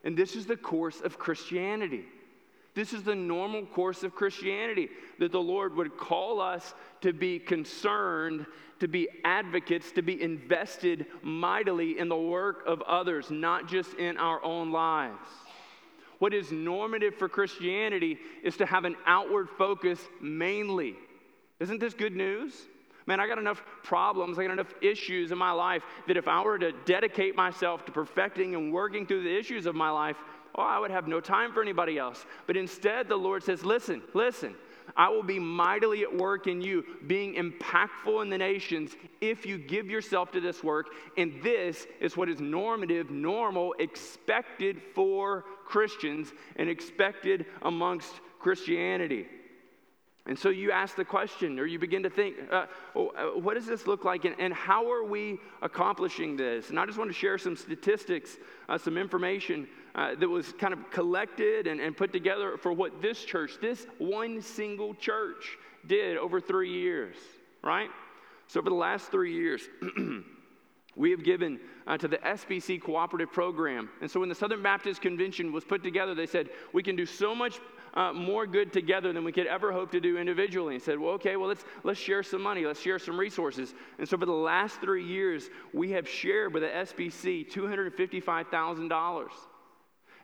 And 0.04 0.16
this 0.16 0.36
is 0.36 0.46
the 0.46 0.58
course 0.58 1.02
of 1.02 1.18
Christianity. 1.18 2.06
This 2.76 2.92
is 2.92 3.04
the 3.04 3.16
normal 3.16 3.66
course 3.66 4.04
of 4.04 4.14
Christianity 4.14 4.90
that 5.18 5.32
the 5.32 5.42
Lord 5.42 5.76
would 5.76 5.98
call 5.98 6.42
us 6.42 6.74
to 7.02 7.14
be 7.14 7.40
concerned, 7.40 8.46
to 8.82 8.88
be 8.88 9.08
advocates, 9.24 9.92
to 9.94 10.02
be 10.02 10.22
invested 10.22 11.06
mightily 11.24 11.98
in 11.98 12.10
the 12.10 12.18
work 12.18 12.64
of 12.68 12.82
others, 12.82 13.32
not 13.32 13.68
just 13.68 13.94
in 13.94 14.18
our 14.18 14.44
own 14.44 14.72
lives. 14.72 15.28
What 16.20 16.34
is 16.34 16.52
normative 16.52 17.16
for 17.16 17.30
Christianity 17.30 18.20
is 18.44 18.58
to 18.58 18.66
have 18.66 18.86
an 18.86 18.96
outward 19.06 19.50
focus 19.58 20.00
mainly. 20.22 20.96
Isn't 21.60 21.80
this 21.80 21.94
good 21.94 22.16
news? 22.16 22.54
Man, 23.08 23.20
I 23.20 23.28
got 23.28 23.38
enough 23.38 23.64
problems, 23.84 24.40
I 24.40 24.44
got 24.44 24.54
enough 24.54 24.74
issues 24.82 25.32
in 25.32 25.38
my 25.38 25.52
life 25.52 25.84
that 26.08 26.18
if 26.18 26.28
I 26.28 26.42
were 26.42 26.58
to 26.58 26.72
dedicate 26.86 27.36
myself 27.36 27.86
to 27.86 27.92
perfecting 27.92 28.56
and 28.56 28.74
working 28.74 29.06
through 29.06 29.24
the 29.24 29.38
issues 29.38 29.68
of 29.68 29.76
my 29.76 29.92
life, 29.92 30.18
oh, 30.56 30.64
I 30.64 30.80
would 30.80 30.92
have 30.92 31.08
no 31.08 31.22
time 31.22 31.54
for 31.54 31.62
anybody 31.62 32.00
else. 32.00 32.26
But 32.48 32.58
instead, 32.58 33.08
the 33.08 33.16
Lord 33.16 33.44
says, 33.44 33.64
listen, 33.64 34.02
listen, 34.14 34.56
I 34.96 35.10
will 35.10 35.24
be 35.24 35.40
mightily 35.40 36.04
at 36.04 36.16
work 36.16 36.48
in 36.48 36.62
you, 36.62 36.84
being 37.06 37.36
impactful 37.36 38.22
in 38.22 38.30
the 38.30 38.38
nations 38.38 38.96
if 39.22 39.46
you 39.46 39.58
give 39.58 39.90
yourself 39.90 40.32
to 40.32 40.40
this 40.40 40.64
work. 40.64 40.88
And 41.18 41.42
this 41.44 41.88
is 42.00 42.16
what 42.16 42.30
is 42.30 42.40
normative, 42.40 43.10
normal, 43.10 43.76
expected 43.80 44.82
for 44.94 45.46
Christians 45.66 46.34
and 46.56 46.70
expected 46.70 47.46
amongst 47.64 48.14
Christianity. 48.40 49.28
And 50.28 50.38
so 50.38 50.50
you 50.50 50.72
ask 50.72 50.96
the 50.96 51.06
question, 51.06 51.60
or 51.60 51.68
you 51.68 51.78
begin 51.78 52.02
to 52.02 52.10
think, 52.10 52.36
uh, 52.52 52.66
oh, 52.96 53.10
uh, 53.10 53.40
what 53.40 53.54
does 53.54 53.68
this 53.68 53.86
look 53.86 54.06
like, 54.06 54.26
and, 54.26 54.36
and, 54.40 54.52
how 54.52 54.92
are 54.92 55.04
we 55.04 55.38
accomplishing 55.62 56.36
this? 56.36 56.72
And 56.72 56.80
I 56.80 56.86
just 56.88 56.98
want 56.98 57.12
to 57.12 57.14
share 57.14 57.38
some 57.38 57.56
statistics, 57.56 58.38
uh, 58.68 58.78
some 58.80 58.98
information 58.98 59.68
uh, 59.94 60.16
that 60.16 60.28
was 60.28 60.52
kind 60.54 60.74
of 60.74 60.90
collected 60.90 61.68
and, 61.68 61.80
and 61.80 61.96
put 61.96 62.12
together 62.12 62.58
for 62.58 62.74
what 62.74 63.04
this 63.04 63.24
church, 63.24 63.58
this 63.62 63.86
one 64.00 64.42
single 64.42 64.96
church, 64.96 65.58
did 65.86 66.18
over 66.18 66.42
three 66.42 66.72
years, 66.72 67.16
right? 67.64 67.90
So, 68.48 68.64
for 68.64 68.70
the 68.70 68.76
last 68.76 69.12
three 69.12 69.34
years, 69.34 69.62
we 70.96 71.12
have 71.12 71.24
given 71.24 71.60
uh, 71.86 71.98
to 71.98 72.08
the 72.08 72.18
SBC 72.18 72.82
cooperative 72.82 73.32
program. 73.32 73.90
And 74.02 74.10
so, 74.10 74.20
when 74.20 74.30
the 74.30 74.36
Southern 74.36 74.64
Baptist 74.64 75.02
Convention 75.02 75.52
was 75.52 75.64
put 75.64 75.84
together, 75.84 76.16
they 76.16 76.26
said, 76.26 76.50
we 76.74 76.82
can 76.82 76.96
do 76.96 77.06
so 77.06 77.36
much 77.36 77.60
uh, 77.96 78.12
more 78.14 78.46
good 78.46 78.74
together 78.74 79.14
than 79.14 79.24
we 79.24 79.32
could 79.32 79.48
ever 79.48 79.72
hope 79.72 79.92
to 79.92 80.00
do 80.00 80.18
individually. 80.18 80.76
And 80.76 80.84
said, 80.84 81.00
well, 81.00 81.14
okay, 81.14 81.36
well, 81.36 81.48
let's, 81.48 81.64
let's 81.84 82.00
share 82.00 82.24
some 82.24 82.42
money, 82.42 82.66
let's 82.66 82.82
share 82.82 83.00
some 83.00 83.18
resources. 83.18 83.74
And 83.98 84.08
so 84.08 84.18
for 84.18 84.26
the 84.26 84.32
last 84.32 84.82
three 84.82 85.06
years, 85.06 85.50
we 85.74 85.92
have 85.92 86.08
shared 86.08 86.54
with 86.54 86.64
the 86.64 86.70
SBC 86.70 87.52
$255,000. 87.52 89.28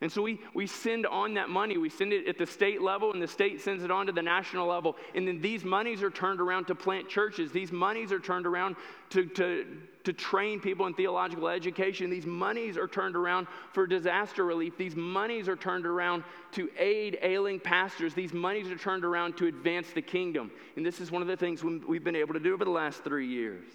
And 0.02 0.12
so 0.12 0.24
we, 0.24 0.40
we 0.56 0.66
send 0.66 1.06
on 1.06 1.36
that 1.36 1.50
money. 1.50 1.78
We 1.78 1.90
send 1.90 2.12
it 2.12 2.28
at 2.28 2.40
the 2.40 2.48
state 2.48 2.82
level, 2.82 3.14
and 3.14 3.22
the 3.22 3.28
state 3.28 3.62
sends 3.62 3.84
it 3.84 3.92
on 3.92 4.08
to 4.08 4.12
the 4.12 4.22
national 4.22 4.68
level. 4.68 4.96
And 5.14 5.28
then 5.28 5.40
these 5.40 5.64
monies 5.64 6.02
are 6.02 6.10
turned 6.10 6.42
around 6.42 6.66
to 6.66 6.76
plant 6.76 7.08
churches. 7.08 7.52
These 7.52 7.72
monies 7.72 8.12
are 8.12 8.20
turned 8.20 8.48
around 8.48 8.78
to, 9.12 9.26
to, 9.28 9.78
to 10.04 10.12
train 10.12 10.60
people 10.60 10.88
in 10.88 10.96
theological 10.96 11.48
education. 11.48 12.10
These 12.10 12.26
monies 12.26 12.78
are 12.78 12.88
turned 12.88 13.16
around 13.16 13.46
for 13.74 13.86
disaster 13.86 14.44
relief. 14.44 14.76
These 14.76 14.96
monies 14.96 15.48
are 15.48 15.56
turned 15.56 15.86
around 15.86 16.24
to 16.54 16.68
aid 16.80 17.20
ailing 17.22 17.60
pastors. 17.60 18.16
These 18.16 18.34
monies 18.34 18.72
are 18.72 18.78
turned 18.78 19.06
around 19.06 19.38
to 19.38 19.46
advance 19.46 19.92
the 19.92 20.02
kingdom. 20.02 20.50
And 20.78 20.84
this 20.84 21.00
is 21.00 21.12
one 21.12 21.22
of 21.22 21.28
the 21.28 21.38
things 21.38 21.64
we've 21.64 22.04
been 22.04 22.16
able 22.16 22.34
to 22.34 22.40
do 22.40 22.56
over 22.56 22.66
the 22.66 22.72
last 22.72 23.04
three 23.04 23.28
years. 23.28 23.66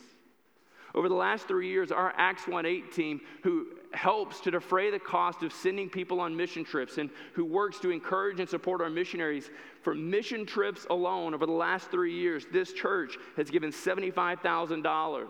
Over 0.96 1.08
the 1.10 1.14
last 1.14 1.46
three 1.46 1.68
years, 1.68 1.92
our 1.92 2.14
Acts 2.16 2.48
1 2.48 2.64
8 2.64 2.90
team, 2.90 3.20
who 3.42 3.66
helps 3.92 4.40
to 4.40 4.50
defray 4.50 4.90
the 4.90 4.98
cost 4.98 5.42
of 5.42 5.52
sending 5.52 5.90
people 5.90 6.20
on 6.20 6.34
mission 6.34 6.64
trips 6.64 6.96
and 6.96 7.10
who 7.34 7.44
works 7.44 7.78
to 7.80 7.90
encourage 7.90 8.40
and 8.40 8.48
support 8.48 8.80
our 8.80 8.88
missionaries, 8.88 9.50
for 9.82 9.94
mission 9.94 10.46
trips 10.46 10.86
alone, 10.88 11.34
over 11.34 11.44
the 11.44 11.52
last 11.52 11.90
three 11.90 12.14
years, 12.14 12.46
this 12.50 12.72
church 12.72 13.18
has 13.36 13.50
given 13.50 13.72
$75,000. 13.72 15.26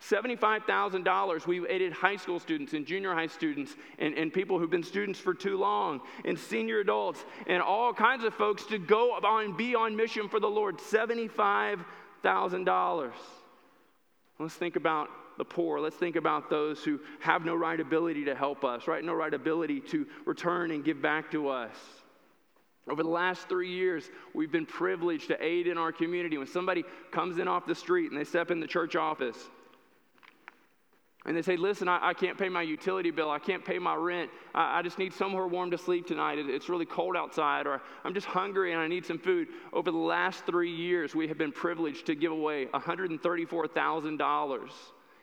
$75,000. 0.00 1.46
We've 1.46 1.66
aided 1.68 1.92
high 1.92 2.16
school 2.16 2.40
students 2.40 2.72
and 2.72 2.86
junior 2.86 3.14
high 3.14 3.28
students 3.28 3.76
and, 3.98 4.14
and 4.14 4.32
people 4.32 4.58
who've 4.58 4.70
been 4.70 4.82
students 4.82 5.20
for 5.20 5.34
too 5.34 5.56
long 5.56 6.00
and 6.24 6.36
senior 6.38 6.80
adults 6.80 7.24
and 7.46 7.62
all 7.62 7.92
kinds 7.92 8.24
of 8.24 8.34
folks 8.34 8.64
to 8.66 8.78
go 8.78 9.12
on 9.12 9.56
be 9.56 9.74
on 9.74 9.96
mission 9.96 10.28
for 10.28 10.40
the 10.40 10.48
Lord. 10.48 10.78
$75,000. 10.78 13.12
Let's 14.38 14.54
think 14.54 14.76
about 14.76 15.08
the 15.36 15.44
poor. 15.44 15.80
Let's 15.80 15.96
think 15.96 16.16
about 16.16 16.50
those 16.50 16.82
who 16.84 17.00
have 17.20 17.44
no 17.44 17.54
right 17.54 17.78
ability 17.78 18.24
to 18.26 18.34
help 18.34 18.64
us, 18.64 18.86
right? 18.86 19.02
No 19.02 19.14
right 19.14 19.32
ability 19.32 19.80
to 19.80 20.06
return 20.26 20.70
and 20.70 20.84
give 20.84 21.02
back 21.02 21.30
to 21.32 21.48
us. 21.48 21.74
Over 22.88 23.02
the 23.02 23.08
last 23.08 23.48
three 23.48 23.70
years, 23.70 24.10
we've 24.34 24.50
been 24.50 24.66
privileged 24.66 25.28
to 25.28 25.44
aid 25.44 25.66
in 25.66 25.76
our 25.76 25.92
community. 25.92 26.38
When 26.38 26.46
somebody 26.46 26.84
comes 27.10 27.38
in 27.38 27.46
off 27.46 27.66
the 27.66 27.74
street 27.74 28.10
and 28.10 28.18
they 28.18 28.24
step 28.24 28.50
in 28.50 28.60
the 28.60 28.66
church 28.66 28.96
office, 28.96 29.36
and 31.28 31.36
they 31.36 31.42
say, 31.42 31.56
Listen, 31.58 31.86
I, 31.88 32.08
I, 32.08 32.14
can't 32.14 32.38
pay 32.38 32.48
my 32.48 32.62
utility 32.62 33.10
bill. 33.10 33.30
I 33.30 33.38
can't 33.38 33.62
pay 33.62 33.78
my 33.78 33.94
rent. 33.94 34.30
I, 34.54 34.78
I, 34.78 34.82
just 34.82 34.98
need 34.98 35.12
somewhere 35.12 35.46
warm 35.46 35.70
to 35.72 35.78
sleep 35.78 36.06
tonight. 36.06 36.38
It, 36.38 36.48
it's 36.48 36.70
really 36.70 36.86
cold 36.86 37.16
outside, 37.16 37.66
or 37.66 37.82
I'm 38.02 38.14
just 38.14 38.26
hungry 38.26 38.72
and 38.72 38.80
I 38.80 38.88
need 38.88 39.04
some 39.04 39.18
food. 39.18 39.48
Over 39.74 39.90
the 39.90 39.98
last 39.98 40.46
three 40.46 40.74
years, 40.74 41.14
we 41.14 41.28
have 41.28 41.36
been 41.36 41.52
privileged 41.52 42.06
to 42.06 42.14
give 42.14 42.32
away 42.32 42.64
$134,000 42.72 44.70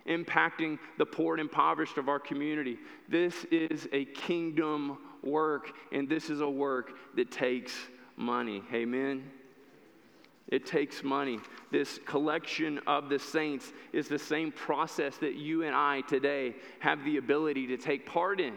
impacting 0.07 0.77
the 1.00 1.05
poor 1.07 1.33
and 1.33 1.41
impoverished 1.41 1.97
of 1.97 2.07
our 2.07 2.19
community. 2.19 2.77
This 3.09 3.43
is 3.45 3.89
a 3.91 4.05
kingdom 4.05 5.00
work, 5.24 5.71
and 5.91 6.07
this 6.07 6.29
is 6.29 6.41
a 6.41 6.50
work 6.50 6.91
that 7.15 7.31
takes 7.31 7.74
money. 8.15 8.62
Amen. 8.71 9.24
It 10.47 10.65
takes 10.65 11.03
money. 11.03 11.39
This 11.71 11.99
collection 12.05 12.79
of 12.85 13.09
the 13.09 13.17
saints 13.17 13.73
is 13.93 14.07
the 14.07 14.19
same 14.19 14.51
process 14.51 15.17
that 15.17 15.35
you 15.35 15.63
and 15.63 15.75
I 15.75 16.01
today 16.01 16.55
have 16.79 17.03
the 17.03 17.17
ability 17.17 17.67
to 17.67 17.77
take 17.77 18.05
part 18.05 18.39
in. 18.39 18.53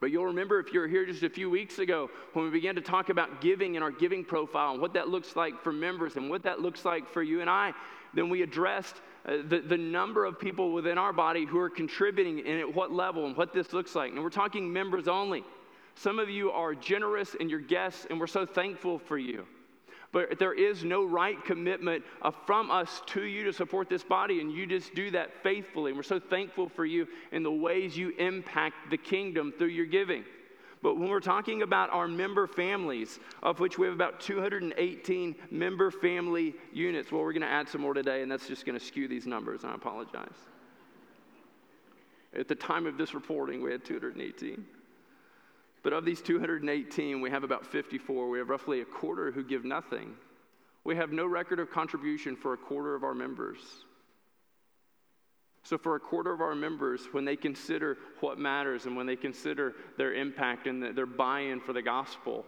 But 0.00 0.10
you'll 0.10 0.26
remember 0.26 0.60
if 0.60 0.74
you 0.74 0.80
were 0.80 0.88
here 0.88 1.06
just 1.06 1.22
a 1.22 1.30
few 1.30 1.48
weeks 1.48 1.78
ago 1.78 2.10
when 2.34 2.44
we 2.44 2.50
began 2.50 2.74
to 2.74 2.82
talk 2.82 3.08
about 3.08 3.40
giving 3.40 3.76
and 3.76 3.82
our 3.82 3.90
giving 3.90 4.24
profile 4.24 4.72
and 4.72 4.80
what 4.80 4.92
that 4.92 5.08
looks 5.08 5.34
like 5.36 5.62
for 5.62 5.72
members 5.72 6.16
and 6.16 6.28
what 6.28 6.42
that 6.42 6.60
looks 6.60 6.84
like 6.84 7.08
for 7.08 7.22
you 7.22 7.40
and 7.40 7.48
I, 7.48 7.72
then 8.12 8.28
we 8.28 8.42
addressed 8.42 8.96
uh, 9.26 9.38
the, 9.48 9.60
the 9.60 9.78
number 9.78 10.26
of 10.26 10.38
people 10.38 10.72
within 10.72 10.98
our 10.98 11.14
body 11.14 11.46
who 11.46 11.58
are 11.58 11.70
contributing 11.70 12.40
and 12.46 12.60
at 12.60 12.74
what 12.74 12.92
level 12.92 13.26
and 13.26 13.34
what 13.36 13.54
this 13.54 13.72
looks 13.72 13.94
like. 13.94 14.12
And 14.12 14.22
we're 14.22 14.28
talking 14.28 14.70
members 14.70 15.08
only. 15.08 15.42
Some 15.94 16.18
of 16.18 16.28
you 16.28 16.50
are 16.50 16.74
generous 16.74 17.34
in 17.34 17.48
your 17.48 17.60
guests, 17.60 18.06
and 18.10 18.20
we're 18.20 18.26
so 18.26 18.44
thankful 18.44 18.98
for 18.98 19.16
you. 19.16 19.46
But 20.12 20.38
there 20.38 20.54
is 20.54 20.84
no 20.84 21.04
right 21.04 21.42
commitment 21.44 22.04
uh, 22.22 22.30
from 22.30 22.70
us 22.70 23.02
to 23.06 23.22
you 23.22 23.44
to 23.44 23.52
support 23.52 23.88
this 23.88 24.04
body, 24.04 24.40
and 24.40 24.52
you 24.52 24.66
just 24.66 24.94
do 24.94 25.10
that 25.10 25.42
faithfully. 25.42 25.90
And 25.90 25.98
we're 25.98 26.04
so 26.04 26.20
thankful 26.20 26.68
for 26.68 26.84
you 26.84 27.06
in 27.32 27.42
the 27.42 27.52
ways 27.52 27.96
you 27.96 28.10
impact 28.18 28.90
the 28.90 28.96
kingdom 28.96 29.52
through 29.56 29.68
your 29.68 29.86
giving. 29.86 30.24
But 30.82 30.98
when 30.98 31.08
we're 31.08 31.20
talking 31.20 31.62
about 31.62 31.90
our 31.90 32.06
member 32.06 32.46
families, 32.46 33.18
of 33.42 33.58
which 33.58 33.78
we 33.78 33.86
have 33.86 33.94
about 33.94 34.20
218 34.20 35.34
member 35.50 35.90
family 35.90 36.54
units, 36.72 37.10
well, 37.10 37.22
we're 37.22 37.32
going 37.32 37.42
to 37.42 37.48
add 37.48 37.68
some 37.68 37.80
more 37.80 37.94
today, 37.94 38.22
and 38.22 38.30
that's 38.30 38.46
just 38.46 38.64
going 38.64 38.78
to 38.78 38.84
skew 38.84 39.08
these 39.08 39.26
numbers, 39.26 39.64
and 39.64 39.72
I 39.72 39.74
apologize. 39.74 40.28
At 42.38 42.48
the 42.48 42.54
time 42.54 42.86
of 42.86 42.98
this 42.98 43.14
reporting, 43.14 43.62
we 43.62 43.72
had 43.72 43.84
218. 43.84 44.64
But 45.86 45.92
of 45.92 46.04
these 46.04 46.20
218, 46.20 47.20
we 47.20 47.30
have 47.30 47.44
about 47.44 47.64
54. 47.64 48.28
We 48.28 48.38
have 48.38 48.48
roughly 48.48 48.80
a 48.80 48.84
quarter 48.84 49.30
who 49.30 49.44
give 49.44 49.64
nothing. 49.64 50.16
We 50.82 50.96
have 50.96 51.12
no 51.12 51.26
record 51.26 51.60
of 51.60 51.70
contribution 51.70 52.34
for 52.34 52.54
a 52.54 52.56
quarter 52.56 52.96
of 52.96 53.04
our 53.04 53.14
members. 53.14 53.58
So, 55.62 55.78
for 55.78 55.94
a 55.94 56.00
quarter 56.00 56.32
of 56.32 56.40
our 56.40 56.56
members, 56.56 57.02
when 57.12 57.24
they 57.24 57.36
consider 57.36 57.98
what 58.18 58.36
matters 58.36 58.86
and 58.86 58.96
when 58.96 59.06
they 59.06 59.14
consider 59.14 59.76
their 59.96 60.12
impact 60.12 60.66
and 60.66 60.82
their 60.82 61.06
buy 61.06 61.42
in 61.42 61.60
for 61.60 61.72
the 61.72 61.82
gospel, 61.82 62.44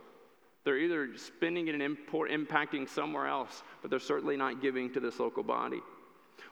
they're 0.64 0.78
either 0.78 1.16
spending 1.16 1.68
it 1.68 1.76
and 1.76 1.97
impacting 2.11 2.88
somewhere 2.88 3.28
else, 3.28 3.62
but 3.83 3.90
they're 3.92 4.00
certainly 4.00 4.37
not 4.37 4.61
giving 4.61 4.92
to 4.95 4.99
this 4.99 5.21
local 5.21 5.45
body. 5.45 5.80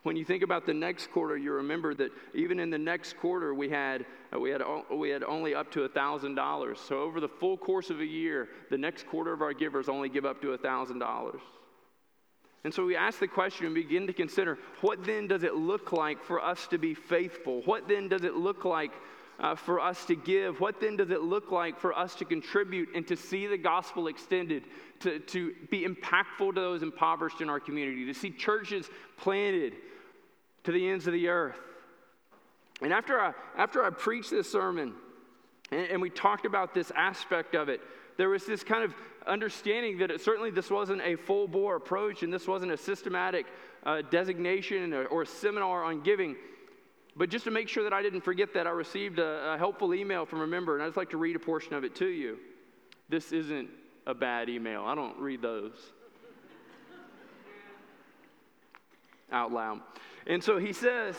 When 0.02 0.16
you 0.16 0.24
think 0.24 0.42
about 0.42 0.66
the 0.66 0.74
next 0.74 1.10
quarter, 1.10 1.36
you 1.36 1.52
remember 1.52 1.94
that 1.94 2.10
even 2.34 2.60
in 2.60 2.70
the 2.70 2.78
next 2.78 3.16
quarter, 3.16 3.54
we 3.54 3.68
had, 3.68 4.06
uh, 4.34 4.38
we 4.38 4.50
had, 4.50 4.62
we 4.92 5.10
had 5.10 5.22
only 5.24 5.54
up 5.54 5.70
to 5.72 5.88
$1,000. 5.88 6.78
So 6.78 7.00
over 7.00 7.20
the 7.20 7.28
full 7.28 7.56
course 7.56 7.90
of 7.90 8.00
a 8.00 8.04
year, 8.04 8.48
the 8.70 8.78
next 8.78 9.06
quarter 9.06 9.32
of 9.32 9.42
our 9.42 9.52
givers 9.52 9.88
only 9.88 10.08
give 10.08 10.24
up 10.24 10.40
to 10.42 10.56
$1,000. 10.56 11.40
And 12.64 12.74
so 12.74 12.84
we 12.84 12.96
ask 12.96 13.20
the 13.20 13.28
question 13.28 13.66
and 13.66 13.74
begin 13.74 14.08
to 14.08 14.12
consider 14.12 14.58
what 14.80 15.04
then 15.04 15.28
does 15.28 15.44
it 15.44 15.54
look 15.54 15.92
like 15.92 16.24
for 16.24 16.44
us 16.44 16.66
to 16.68 16.78
be 16.78 16.94
faithful? 16.94 17.62
What 17.64 17.86
then 17.86 18.08
does 18.08 18.24
it 18.24 18.34
look 18.34 18.64
like 18.64 18.90
uh, 19.38 19.54
for 19.54 19.80
us 19.80 20.04
to 20.06 20.14
give? 20.14 20.60
What 20.60 20.80
then 20.80 20.96
does 20.96 21.10
it 21.10 21.22
look 21.22 21.52
like 21.52 21.78
for 21.78 21.96
us 21.96 22.14
to 22.16 22.24
contribute 22.24 22.90
and 22.94 23.06
to 23.08 23.16
see 23.16 23.46
the 23.46 23.58
gospel 23.58 24.08
extended, 24.08 24.64
to, 25.00 25.18
to 25.18 25.54
be 25.70 25.86
impactful 25.86 26.54
to 26.54 26.60
those 26.60 26.82
impoverished 26.82 27.40
in 27.40 27.50
our 27.50 27.60
community, 27.60 28.06
to 28.06 28.14
see 28.14 28.30
churches 28.30 28.88
planted 29.16 29.74
to 30.64 30.72
the 30.72 30.88
ends 30.88 31.06
of 31.06 31.12
the 31.12 31.28
earth? 31.28 31.58
And 32.82 32.92
after 32.92 33.20
I, 33.20 33.32
after 33.56 33.84
I 33.84 33.90
preached 33.90 34.30
this 34.30 34.50
sermon 34.50 34.94
and, 35.70 35.86
and 35.86 36.02
we 36.02 36.10
talked 36.10 36.46
about 36.46 36.74
this 36.74 36.90
aspect 36.94 37.54
of 37.54 37.68
it, 37.68 37.80
there 38.16 38.28
was 38.28 38.46
this 38.46 38.62
kind 38.62 38.82
of 38.84 38.94
understanding 39.26 39.98
that 39.98 40.10
it, 40.10 40.20
certainly 40.20 40.50
this 40.50 40.70
wasn't 40.70 41.02
a 41.02 41.16
full 41.16 41.48
bore 41.48 41.76
approach 41.76 42.22
and 42.22 42.32
this 42.32 42.46
wasn't 42.46 42.70
a 42.70 42.76
systematic 42.76 43.46
uh, 43.84 44.02
designation 44.10 44.92
or, 44.92 45.06
or 45.06 45.24
seminar 45.24 45.84
on 45.84 46.02
giving. 46.02 46.36
But 47.16 47.30
just 47.30 47.44
to 47.44 47.50
make 47.50 47.68
sure 47.68 47.84
that 47.84 47.94
I 47.94 48.02
didn't 48.02 48.20
forget 48.20 48.52
that, 48.54 48.66
I 48.66 48.70
received 48.70 49.18
a, 49.18 49.54
a 49.54 49.58
helpful 49.58 49.94
email 49.94 50.26
from 50.26 50.42
a 50.42 50.46
member, 50.46 50.74
and 50.74 50.82
I'd 50.82 50.88
just 50.88 50.98
like 50.98 51.10
to 51.10 51.16
read 51.16 51.34
a 51.34 51.38
portion 51.38 51.72
of 51.72 51.82
it 51.82 51.94
to 51.96 52.06
you. 52.06 52.38
This 53.08 53.32
isn't 53.32 53.70
a 54.06 54.14
bad 54.14 54.50
email, 54.50 54.84
I 54.84 54.94
don't 54.94 55.18
read 55.18 55.40
those 55.40 55.72
out 59.32 59.50
loud. 59.50 59.80
And 60.26 60.44
so 60.44 60.58
he 60.58 60.72
says, 60.72 61.16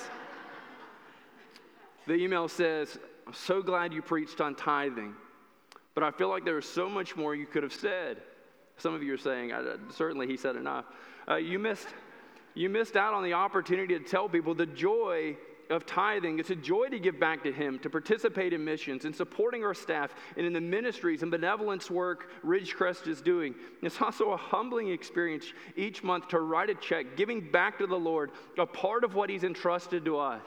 the 2.06 2.14
email 2.14 2.48
says, 2.48 2.98
I'm 3.26 3.34
so 3.34 3.62
glad 3.62 3.92
you 3.92 4.02
preached 4.02 4.40
on 4.40 4.54
tithing, 4.54 5.16
but 5.96 6.04
I 6.04 6.12
feel 6.12 6.30
like 6.30 6.46
there 6.46 6.60
is 6.60 6.70
so 6.70 6.88
much 6.88 7.16
more 7.16 7.34
you 7.34 7.48
could 7.48 7.64
have 7.64 7.74
said. 7.74 8.22
Some 8.78 8.94
of 8.94 9.02
you 9.02 9.16
are 9.16 9.18
saying, 9.18 9.52
certainly 9.90 10.28
he 10.28 10.38
said 10.38 10.56
enough. 10.56 10.86
Uh, 11.28 11.36
you, 11.36 11.58
missed, 11.58 11.88
you 12.54 12.70
missed 12.70 12.96
out 12.96 13.16
on 13.16 13.24
the 13.24 13.34
opportunity 13.34 13.98
to 13.98 14.06
tell 14.06 14.30
people 14.30 14.54
the 14.54 14.68
joy 14.68 15.36
of 15.70 15.86
tithing. 15.86 16.40
It's 16.40 16.50
a 16.50 16.56
joy 16.56 16.90
to 16.90 17.00
give 17.00 17.20
back 17.20 17.44
to 17.44 17.52
Him, 17.52 17.80
to 17.80 17.90
participate 17.90 18.54
in 18.54 18.64
missions 18.64 19.06
and 19.06 19.16
supporting 19.16 19.64
our 19.64 19.74
staff 19.74 20.14
and 20.36 20.46
in 20.46 20.54
the 20.54 20.62
ministries 20.62 21.22
and 21.22 21.32
benevolence 21.32 21.90
work 21.90 22.30
Ridgecrest 22.46 23.08
is 23.08 23.22
doing. 23.22 23.56
It's 23.82 24.02
also 24.02 24.32
a 24.32 24.38
humbling 24.38 24.90
experience 24.90 25.46
each 25.76 26.04
month 26.04 26.28
to 26.30 26.40
write 26.40 26.70
a 26.70 26.76
check, 26.76 27.16
giving 27.16 27.52
back 27.52 27.78
to 27.80 27.88
the 27.88 28.00
Lord 28.00 28.32
a 28.58 28.66
part 28.66 29.04
of 29.04 29.16
what 29.16 29.30
He's 29.30 29.44
entrusted 29.44 30.06
to 30.06 30.18
us. 30.18 30.42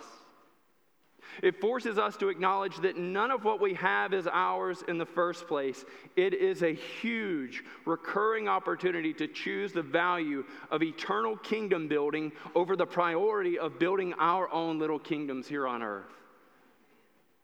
It 1.43 1.61
forces 1.61 1.99
us 1.99 2.17
to 2.19 2.29
acknowledge 2.29 2.77
that 2.79 2.97
none 2.97 3.31
of 3.31 3.45
what 3.45 3.61
we 3.61 3.75
have 3.75 4.13
is 4.13 4.27
ours 4.27 4.85
in 4.89 4.99
the 4.99 5.07
first 5.07 5.49
place. 5.49 5.85
It 6.17 6.35
is 6.35 6.63
a 6.63 6.75
huge, 6.75 7.65
recurring 7.87 8.49
opportunity 8.49 9.15
to 9.15 9.27
choose 9.27 9.73
the 9.73 9.83
value 9.83 10.45
of 10.71 10.83
eternal 10.83 11.37
kingdom 11.37 11.89
building 11.89 12.33
over 12.55 12.77
the 12.77 12.87
priority 12.87 13.59
of 13.59 13.79
building 13.79 14.13
our 14.19 14.53
own 14.53 14.79
little 14.79 14.99
kingdoms 14.99 15.49
here 15.49 15.67
on 15.67 15.83
earth. 15.83 16.13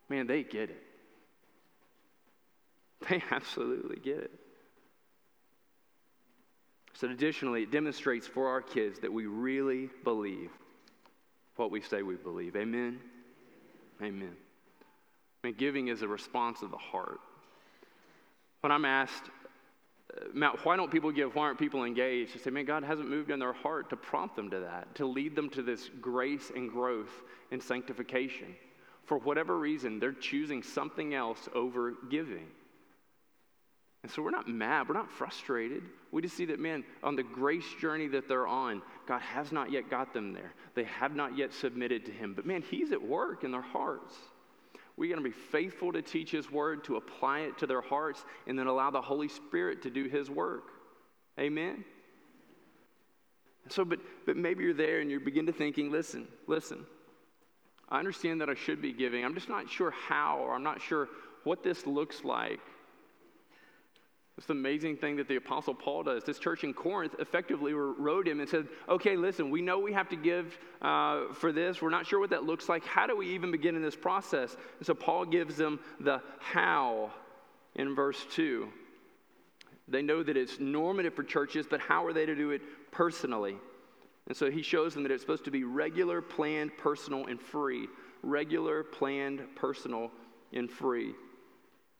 Man, 0.09 0.27
they 0.27 0.43
get 0.43 0.69
it. 0.69 0.83
They 3.09 3.23
absolutely 3.29 3.97
get 3.97 4.17
it. 4.17 4.31
So, 6.93 7.07
additionally, 7.07 7.61
it 7.61 7.71
demonstrates 7.71 8.25
for 8.25 8.47
our 8.47 8.61
kids 8.61 8.97
that 8.99 9.13
we 9.13 9.27
really 9.27 9.89
believe 10.03 10.49
what 11.57 11.69
we 11.69 11.79
say 11.79 12.01
we 12.01 12.15
believe. 12.15 12.55
Amen. 12.55 12.99
Amen. 14.01 14.35
I 15.43 15.47
mean, 15.47 15.55
giving 15.57 15.87
is 15.87 16.01
a 16.01 16.07
response 16.07 16.61
of 16.61 16.71
the 16.71 16.77
heart. 16.77 17.19
When 18.61 18.71
I'm 18.71 18.85
asked, 18.85 19.23
uh, 20.15 20.25
Matt, 20.33 20.65
why 20.65 20.77
don't 20.77 20.91
people 20.91 21.11
give? 21.11 21.35
Why 21.35 21.43
aren't 21.43 21.59
people 21.59 21.83
engaged? 21.83 22.31
I 22.35 22.39
say, 22.39 22.49
man, 22.49 22.65
God 22.65 22.83
hasn't 22.83 23.09
moved 23.09 23.31
in 23.31 23.39
their 23.39 23.53
heart 23.53 23.89
to 23.91 23.95
prompt 23.95 24.35
them 24.35 24.49
to 24.51 24.59
that, 24.61 24.93
to 24.95 25.05
lead 25.05 25.35
them 25.35 25.49
to 25.51 25.61
this 25.61 25.89
grace 26.01 26.51
and 26.55 26.69
growth 26.69 27.11
and 27.51 27.61
sanctification. 27.61 28.55
For 29.05 29.17
whatever 29.19 29.57
reason, 29.57 29.99
they're 29.99 30.11
choosing 30.11 30.63
something 30.63 31.13
else 31.13 31.47
over 31.55 31.93
giving. 32.09 32.47
And 34.03 34.11
so 34.11 34.21
we're 34.21 34.31
not 34.31 34.47
mad, 34.47 34.87
we're 34.87 34.95
not 34.95 35.11
frustrated. 35.11 35.83
We 36.11 36.21
just 36.21 36.37
see 36.37 36.45
that, 36.45 36.59
man, 36.59 36.83
on 37.03 37.15
the 37.15 37.23
grace 37.23 37.67
journey 37.79 38.07
that 38.09 38.27
they're 38.27 38.47
on, 38.47 38.81
God 39.07 39.21
has 39.21 39.51
not 39.51 39.71
yet 39.71 39.89
got 39.89 40.13
them 40.13 40.33
there. 40.33 40.53
They 40.75 40.83
have 40.83 41.15
not 41.15 41.37
yet 41.37 41.53
submitted 41.53 42.05
to 42.05 42.11
Him. 42.11 42.33
But 42.33 42.45
man, 42.45 42.61
He's 42.61 42.91
at 42.91 43.01
work 43.01 43.43
in 43.43 43.51
their 43.51 43.61
hearts. 43.61 44.13
We're 44.97 45.13
going 45.13 45.23
to 45.23 45.29
be 45.29 45.35
faithful 45.51 45.93
to 45.93 46.01
teach 46.01 46.31
His 46.31 46.51
word, 46.51 46.83
to 46.85 46.97
apply 46.97 47.41
it 47.41 47.57
to 47.59 47.67
their 47.67 47.81
hearts, 47.81 48.23
and 48.47 48.57
then 48.57 48.67
allow 48.67 48.91
the 48.91 49.01
Holy 49.01 49.27
Spirit 49.27 49.83
to 49.83 49.89
do 49.89 50.05
His 50.05 50.29
work. 50.29 50.71
Amen? 51.39 51.85
So, 53.69 53.85
but, 53.85 53.99
but 54.25 54.37
maybe 54.37 54.63
you're 54.63 54.73
there 54.73 54.99
and 54.99 55.11
you 55.11 55.19
begin 55.19 55.45
to 55.45 55.51
thinking, 55.51 55.91
listen, 55.91 56.27
listen, 56.47 56.85
I 57.89 57.99
understand 57.99 58.41
that 58.41 58.49
I 58.49 58.55
should 58.55 58.81
be 58.81 58.91
giving. 58.91 59.23
I'm 59.23 59.33
just 59.35 59.49
not 59.49 59.69
sure 59.69 59.91
how, 59.91 60.39
or 60.39 60.53
I'm 60.53 60.63
not 60.63 60.81
sure 60.81 61.07
what 61.43 61.63
this 61.63 61.85
looks 61.85 62.23
like. 62.23 62.59
It's 64.37 64.45
the 64.45 64.53
amazing 64.53 64.97
thing 64.97 65.15
that 65.15 65.27
the 65.27 65.37
Apostle 65.37 65.73
Paul 65.73 66.03
does. 66.03 66.23
This 66.23 66.37
church 66.37 66.63
in 66.63 66.71
Corinth 66.71 67.15
effectively 67.17 67.73
wrote 67.73 68.27
him 68.27 68.39
and 68.39 68.47
said, 68.47 68.67
Okay, 68.87 69.15
listen, 69.15 69.49
we 69.49 69.61
know 69.61 69.79
we 69.79 69.93
have 69.93 70.09
to 70.09 70.15
give 70.15 70.57
uh, 70.81 71.33
for 71.33 71.51
this. 71.51 71.81
We're 71.81 71.89
not 71.89 72.05
sure 72.05 72.19
what 72.19 72.29
that 72.29 72.43
looks 72.43 72.69
like. 72.69 72.85
How 72.85 73.07
do 73.07 73.17
we 73.17 73.29
even 73.29 73.51
begin 73.51 73.75
in 73.75 73.81
this 73.81 73.95
process? 73.95 74.55
And 74.77 74.85
so 74.85 74.93
Paul 74.93 75.25
gives 75.25 75.55
them 75.55 75.79
the 75.99 76.21
how 76.39 77.11
in 77.75 77.95
verse 77.95 78.23
2. 78.31 78.67
They 79.87 80.03
know 80.03 80.21
that 80.21 80.37
it's 80.37 80.59
normative 80.59 81.15
for 81.15 81.23
churches, 81.23 81.65
but 81.67 81.79
how 81.79 82.05
are 82.05 82.13
they 82.13 82.27
to 82.27 82.35
do 82.35 82.51
it 82.51 82.61
personally? 82.91 83.57
And 84.27 84.37
so 84.37 84.51
he 84.51 84.61
shows 84.61 84.93
them 84.93 85.03
that 85.03 85.11
it's 85.11 85.23
supposed 85.23 85.45
to 85.45 85.51
be 85.51 85.63
regular, 85.63 86.21
planned, 86.21 86.77
personal, 86.77 87.25
and 87.25 87.41
free. 87.41 87.87
Regular, 88.21 88.83
planned, 88.83 89.41
personal, 89.55 90.11
and 90.53 90.69
free. 90.69 91.13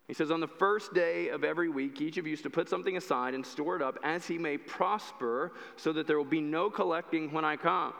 He 0.07 0.13
says, 0.13 0.31
On 0.31 0.39
the 0.39 0.47
first 0.47 0.93
day 0.93 1.29
of 1.29 1.43
every 1.43 1.69
week, 1.69 1.99
each 1.99 2.17
of 2.17 2.25
you 2.25 2.33
is 2.33 2.41
to 2.43 2.49
put 2.49 2.69
something 2.69 2.95
aside 2.95 3.33
and 3.33 3.45
store 3.45 3.75
it 3.75 3.81
up 3.81 3.99
as 4.03 4.25
he 4.25 4.37
may 4.37 4.57
prosper, 4.57 5.51
so 5.75 5.91
that 5.93 6.07
there 6.07 6.17
will 6.17 6.25
be 6.25 6.41
no 6.41 6.69
collecting 6.69 7.31
when 7.31 7.43
I 7.43 7.57
come. 7.57 7.93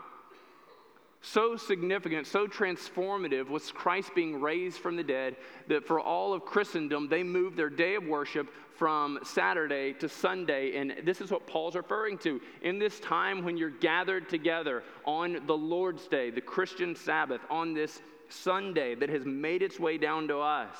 So 1.20 1.56
significant, 1.56 2.26
so 2.26 2.46
transformative 2.46 3.48
was 3.48 3.72
Christ 3.72 4.14
being 4.14 4.40
raised 4.40 4.78
from 4.78 4.96
the 4.96 5.02
dead 5.02 5.36
that 5.66 5.84
for 5.84 6.00
all 6.00 6.32
of 6.32 6.44
Christendom, 6.44 7.08
they 7.08 7.24
moved 7.24 7.56
their 7.56 7.68
day 7.68 7.96
of 7.96 8.04
worship 8.04 8.48
from 8.76 9.18
Saturday 9.24 9.92
to 9.94 10.08
Sunday. 10.08 10.76
And 10.76 10.94
this 11.04 11.20
is 11.20 11.32
what 11.32 11.46
Paul's 11.46 11.74
referring 11.74 12.18
to. 12.18 12.40
In 12.62 12.78
this 12.78 13.00
time 13.00 13.44
when 13.44 13.56
you're 13.56 13.68
gathered 13.68 14.28
together 14.28 14.84
on 15.04 15.44
the 15.46 15.56
Lord's 15.56 16.06
Day, 16.06 16.30
the 16.30 16.40
Christian 16.40 16.94
Sabbath, 16.94 17.40
on 17.50 17.74
this 17.74 18.00
Sunday 18.28 18.94
that 18.94 19.08
has 19.08 19.24
made 19.24 19.62
its 19.62 19.80
way 19.80 19.98
down 19.98 20.28
to 20.28 20.38
us 20.38 20.76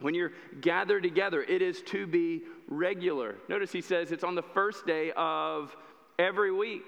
when 0.00 0.14
you're 0.14 0.32
gathered 0.60 1.02
together, 1.02 1.42
it 1.42 1.62
is 1.62 1.82
to 1.82 2.06
be 2.06 2.42
regular. 2.68 3.36
Notice 3.48 3.72
he 3.72 3.80
says 3.80 4.12
it's 4.12 4.24
on 4.24 4.34
the 4.34 4.42
first 4.42 4.86
day 4.86 5.12
of 5.16 5.74
every 6.18 6.52
week. 6.52 6.82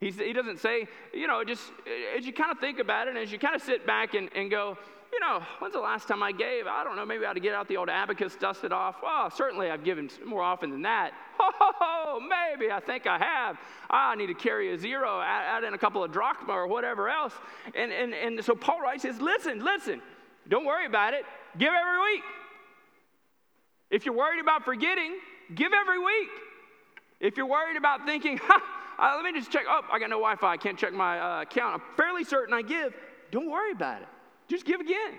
He's, 0.00 0.16
he 0.16 0.32
doesn't 0.32 0.60
say, 0.60 0.88
you 1.12 1.26
know, 1.26 1.44
just 1.44 1.62
as 2.16 2.24
you 2.24 2.32
kind 2.32 2.50
of 2.50 2.58
think 2.58 2.78
about 2.78 3.06
it, 3.06 3.10
and 3.10 3.18
as 3.18 3.30
you 3.30 3.38
kind 3.38 3.54
of 3.54 3.60
sit 3.60 3.86
back 3.86 4.14
and, 4.14 4.30
and 4.34 4.50
go, 4.50 4.78
you 5.12 5.20
know, 5.20 5.42
when's 5.58 5.74
the 5.74 5.80
last 5.80 6.08
time 6.08 6.22
I 6.22 6.32
gave? 6.32 6.66
I 6.66 6.84
don't 6.84 6.96
know, 6.96 7.04
maybe 7.04 7.26
I 7.26 7.30
ought 7.30 7.34
to 7.34 7.40
get 7.40 7.54
out 7.54 7.68
the 7.68 7.76
old 7.76 7.90
abacus, 7.90 8.36
dust 8.36 8.64
it 8.64 8.72
off. 8.72 8.96
Well, 9.02 9.30
certainly 9.30 9.70
I've 9.70 9.84
given 9.84 10.08
more 10.24 10.42
often 10.42 10.70
than 10.70 10.82
that. 10.82 11.12
Oh, 12.02 12.18
maybe 12.20 12.72
I 12.72 12.80
think 12.80 13.06
I 13.06 13.18
have. 13.18 13.56
Ah, 13.88 14.10
I 14.10 14.14
need 14.16 14.26
to 14.26 14.34
carry 14.34 14.72
a 14.72 14.78
zero, 14.78 15.20
add 15.20 15.62
in 15.62 15.74
a 15.74 15.78
couple 15.78 16.02
of 16.02 16.10
drachma 16.10 16.52
or 16.52 16.66
whatever 16.66 17.08
else. 17.08 17.32
And, 17.74 17.92
and, 17.92 18.12
and 18.14 18.44
so 18.44 18.54
Paul 18.54 18.80
writes, 18.80 19.02
says, 19.02 19.20
listen, 19.20 19.62
listen, 19.62 20.02
don't 20.48 20.64
worry 20.64 20.86
about 20.86 21.14
it. 21.14 21.24
Give 21.58 21.72
every 21.72 22.12
week. 22.12 22.22
If 23.90 24.06
you're 24.06 24.14
worried 24.14 24.40
about 24.40 24.64
forgetting, 24.64 25.18
give 25.54 25.72
every 25.72 25.98
week. 25.98 26.28
If 27.18 27.36
you're 27.36 27.46
worried 27.46 27.76
about 27.76 28.06
thinking, 28.06 28.38
ha, 28.42 29.14
let 29.16 29.24
me 29.24 29.38
just 29.38 29.50
check, 29.50 29.64
oh, 29.68 29.82
I 29.90 29.98
got 29.98 30.10
no 30.10 30.16
Wi 30.16 30.36
Fi, 30.36 30.52
I 30.52 30.56
can't 30.56 30.78
check 30.78 30.92
my 30.92 31.18
uh, 31.18 31.42
account, 31.42 31.74
I'm 31.74 31.96
fairly 31.96 32.24
certain 32.24 32.54
I 32.54 32.62
give, 32.62 32.94
don't 33.30 33.50
worry 33.50 33.72
about 33.72 34.02
it. 34.02 34.08
Just 34.48 34.64
give 34.64 34.80
again. 34.80 35.12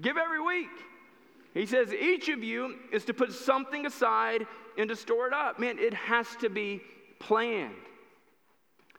give 0.00 0.16
every 0.16 0.40
week. 0.40 0.70
He 1.52 1.66
says 1.66 1.92
each 1.92 2.28
of 2.28 2.42
you 2.42 2.76
is 2.92 3.04
to 3.04 3.14
put 3.14 3.32
something 3.32 3.86
aside 3.86 4.46
and 4.76 4.88
to 4.88 4.96
store 4.96 5.26
it 5.26 5.32
up. 5.32 5.58
Man, 5.58 5.78
it 5.78 5.94
has 5.94 6.26
to 6.40 6.48
be 6.48 6.80
planned. 7.20 7.74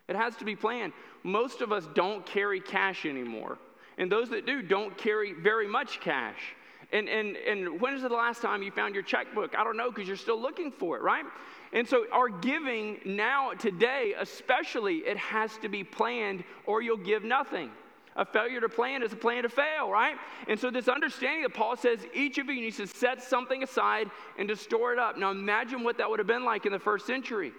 It 0.07 0.15
has 0.15 0.35
to 0.37 0.45
be 0.45 0.55
planned. 0.55 0.93
Most 1.23 1.61
of 1.61 1.71
us 1.71 1.87
don't 1.95 2.25
carry 2.25 2.61
cash 2.61 3.05
anymore. 3.05 3.57
And 3.97 4.11
those 4.11 4.29
that 4.29 4.45
do 4.45 4.61
don't 4.61 4.97
carry 4.97 5.33
very 5.33 5.67
much 5.67 6.01
cash. 6.01 6.55
And, 6.91 7.09
and, 7.09 7.35
and 7.35 7.81
when 7.81 7.93
is 7.93 8.01
the 8.01 8.09
last 8.09 8.41
time 8.41 8.61
you 8.61 8.71
found 8.71 8.93
your 8.93 9.03
checkbook? 9.03 9.57
I 9.57 9.63
don't 9.63 9.77
know 9.77 9.89
because 9.89 10.07
you're 10.07 10.17
still 10.17 10.39
looking 10.39 10.71
for 10.71 10.97
it, 10.97 11.01
right? 11.01 11.25
And 11.73 11.87
so, 11.87 12.05
our 12.11 12.29
giving 12.29 12.99
now, 13.05 13.51
today, 13.51 14.13
especially, 14.17 14.97
it 14.97 15.17
has 15.17 15.57
to 15.57 15.69
be 15.69 15.83
planned 15.83 16.43
or 16.65 16.81
you'll 16.81 16.97
give 16.97 17.23
nothing. 17.23 17.71
A 18.17 18.23
failure 18.23 18.61
to 18.61 18.69
plan 18.69 19.03
is 19.03 19.11
a 19.11 19.17
plan 19.17 19.43
to 19.43 19.49
fail, 19.49 19.89
right? 19.89 20.15
And 20.47 20.57
so, 20.57 20.71
this 20.71 20.87
understanding 20.87 21.41
that 21.43 21.53
Paul 21.53 21.75
says 21.75 21.99
each 22.13 22.37
of 22.37 22.47
you 22.47 22.61
needs 22.61 22.77
to 22.77 22.87
set 22.87 23.21
something 23.21 23.63
aside 23.63 24.09
and 24.37 24.47
to 24.47 24.55
store 24.55 24.93
it 24.93 24.99
up. 24.99 25.17
Now, 25.17 25.31
imagine 25.31 25.83
what 25.83 25.97
that 25.97 26.09
would 26.09 26.19
have 26.19 26.27
been 26.27 26.45
like 26.45 26.65
in 26.65 26.71
the 26.71 26.79
first 26.79 27.05
century. 27.05 27.51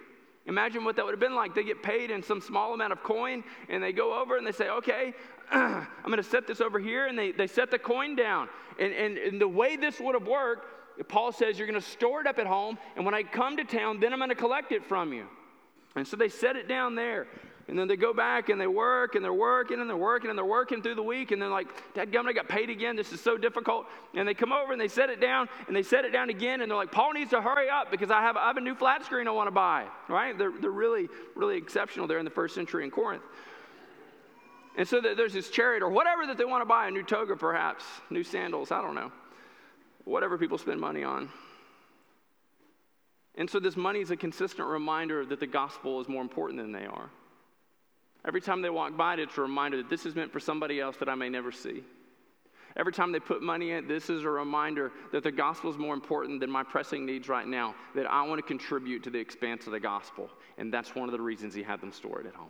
Imagine 0.47 0.85
what 0.85 0.95
that 0.95 1.03
would 1.03 1.11
have 1.11 1.19
been 1.19 1.35
like. 1.35 1.53
They 1.53 1.63
get 1.63 1.83
paid 1.83 2.09
in 2.09 2.23
some 2.23 2.39
small 2.39 2.73
amount 2.73 2.93
of 2.93 3.03
coin 3.03 3.43
and 3.67 3.83
they 3.83 3.91
go 3.91 4.19
over 4.19 4.37
and 4.37 4.47
they 4.47 4.53
say, 4.53 4.69
okay, 4.69 5.13
I'm 5.51 5.87
going 6.05 6.17
to 6.17 6.23
set 6.23 6.47
this 6.47 6.61
over 6.61 6.79
here. 6.79 7.07
And 7.07 7.17
they, 7.17 7.31
they 7.31 7.47
set 7.47 7.71
the 7.71 7.79
coin 7.79 8.15
down. 8.15 8.49
And, 8.79 8.93
and, 8.93 9.17
and 9.17 9.41
the 9.41 9.47
way 9.47 9.75
this 9.75 9.99
would 9.99 10.13
have 10.13 10.27
worked, 10.27 10.65
Paul 11.07 11.31
says, 11.31 11.57
you're 11.57 11.67
going 11.67 11.79
to 11.79 11.87
store 11.87 12.21
it 12.21 12.27
up 12.27 12.39
at 12.39 12.47
home. 12.47 12.77
And 12.95 13.05
when 13.05 13.13
I 13.13 13.23
come 13.23 13.57
to 13.57 13.63
town, 13.63 13.99
then 13.99 14.13
I'm 14.13 14.19
going 14.19 14.29
to 14.29 14.35
collect 14.35 14.71
it 14.71 14.85
from 14.85 15.13
you. 15.13 15.25
And 15.95 16.07
so 16.07 16.17
they 16.17 16.29
set 16.29 16.55
it 16.55 16.67
down 16.67 16.95
there. 16.95 17.27
And 17.69 17.77
then 17.77 17.89
they 17.89 17.97
go 17.97 18.13
back 18.13 18.47
and 18.47 18.61
they 18.61 18.67
work 18.67 19.15
and 19.15 19.25
they're 19.25 19.33
working 19.33 19.81
and 19.81 19.89
they're 19.89 19.97
working 19.97 20.29
and 20.29 20.37
they're 20.37 20.45
working 20.45 20.81
through 20.81 20.95
the 20.95 21.03
week. 21.03 21.31
And 21.31 21.41
then, 21.41 21.51
like, 21.51 21.67
Dad 21.93 22.15
I 22.15 22.31
got 22.31 22.47
paid 22.47 22.69
again. 22.69 22.95
This 22.95 23.11
is 23.11 23.19
so 23.19 23.37
difficult. 23.37 23.87
And 24.15 24.25
they 24.25 24.33
come 24.33 24.53
over 24.53 24.71
and 24.71 24.79
they 24.79 24.87
set 24.87 25.09
it 25.09 25.19
down 25.19 25.49
and 25.67 25.75
they 25.75 25.83
set 25.83 26.05
it 26.05 26.11
down 26.11 26.29
again. 26.29 26.61
And 26.61 26.71
they're 26.71 26.77
like, 26.77 26.93
Paul 26.93 27.11
needs 27.11 27.31
to 27.31 27.41
hurry 27.41 27.69
up 27.69 27.91
because 27.91 28.09
I 28.09 28.21
have, 28.21 28.37
I 28.37 28.47
have 28.47 28.55
a 28.55 28.61
new 28.61 28.73
flat 28.73 29.03
screen 29.03 29.27
I 29.27 29.31
want 29.31 29.47
to 29.47 29.51
buy. 29.51 29.85
Right? 30.07 30.37
They're, 30.37 30.53
they're 30.61 30.71
really, 30.71 31.09
really 31.35 31.57
exceptional 31.57 32.07
there 32.07 32.19
in 32.19 32.25
the 32.25 32.31
first 32.31 32.55
century 32.55 32.85
in 32.85 32.91
Corinth. 32.91 33.23
And 34.77 34.87
so 34.87 35.01
there's 35.01 35.33
this 35.33 35.49
chariot 35.49 35.81
or 35.81 35.89
whatever 35.89 36.27
that 36.27 36.37
they 36.37 36.45
want 36.45 36.61
to 36.61 36.65
buy 36.65 36.87
a 36.87 36.91
new 36.91 37.03
toga, 37.03 37.35
perhaps, 37.35 37.83
new 38.11 38.23
sandals, 38.23 38.71
I 38.71 38.79
don't 38.81 38.93
know. 38.93 39.11
Whatever 40.05 40.37
people 40.37 40.59
spend 40.59 40.79
money 40.79 41.03
on. 41.03 41.29
And 43.35 43.49
so 43.49 43.59
this 43.59 43.75
money 43.75 44.01
is 44.01 44.11
a 44.11 44.15
consistent 44.15 44.67
reminder 44.67 45.25
that 45.25 45.39
the 45.39 45.47
gospel 45.47 45.99
is 45.99 46.07
more 46.07 46.21
important 46.21 46.61
than 46.61 46.71
they 46.71 46.85
are. 46.85 47.09
Every 48.23 48.39
time 48.39 48.61
they 48.61 48.69
walk 48.69 48.95
by 48.95 49.13
it, 49.13 49.19
it's 49.19 49.37
a 49.37 49.41
reminder 49.41 49.77
that 49.77 49.89
this 49.89 50.05
is 50.05 50.15
meant 50.15 50.31
for 50.31 50.39
somebody 50.39 50.79
else 50.79 50.95
that 50.97 51.09
I 51.09 51.15
may 51.15 51.29
never 51.29 51.51
see. 51.51 51.83
Every 52.75 52.93
time 52.93 53.11
they 53.11 53.19
put 53.19 53.41
money 53.41 53.71
in, 53.71 53.87
this 53.87 54.11
is 54.11 54.23
a 54.23 54.29
reminder 54.29 54.91
that 55.11 55.23
the 55.23 55.31
gospel 55.31 55.71
is 55.71 55.77
more 55.77 55.95
important 55.95 56.39
than 56.39 56.51
my 56.51 56.61
pressing 56.61 57.03
needs 57.03 57.27
right 57.27 57.47
now, 57.47 57.73
that 57.95 58.05
I 58.05 58.21
want 58.27 58.37
to 58.37 58.43
contribute 58.43 59.03
to 59.03 59.09
the 59.09 59.17
expanse 59.17 59.65
of 59.65 59.71
the 59.71 59.79
gospel. 59.79 60.29
And 60.59 60.71
that's 60.71 60.93
one 60.93 61.09
of 61.09 61.13
the 61.13 61.21
reasons 61.21 61.55
he 61.55 61.63
had 61.63 61.81
them 61.81 61.91
store 61.91 62.21
it 62.21 62.27
at 62.27 62.35
home. 62.35 62.49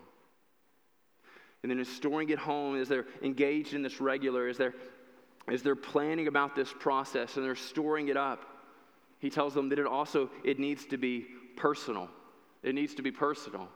And 1.63 1.71
then 1.71 1.79
in 1.79 1.85
storing 1.85 2.29
it 2.29 2.39
home, 2.39 2.79
as 2.79 2.87
they're 2.87 3.05
engaged 3.21 3.73
in 3.73 3.81
this 3.81 3.99
regular, 3.99 4.47
as 4.47 4.57
they're, 4.57 4.75
as 5.47 5.63
they're 5.63 5.75
planning 5.75 6.27
about 6.27 6.55
this 6.55 6.71
process 6.79 7.35
and 7.35 7.45
they're 7.45 7.55
storing 7.55 8.09
it 8.09 8.17
up, 8.17 8.45
he 9.19 9.29
tells 9.29 9.53
them 9.53 9.69
that 9.69 9.79
it 9.79 9.87
also 9.87 10.29
it 10.43 10.59
needs 10.59 10.85
to 10.87 10.97
be 10.97 11.25
personal. 11.55 12.09
It 12.63 12.75
needs 12.75 12.93
to 12.95 13.01
be 13.01 13.11
personal. 13.11 13.67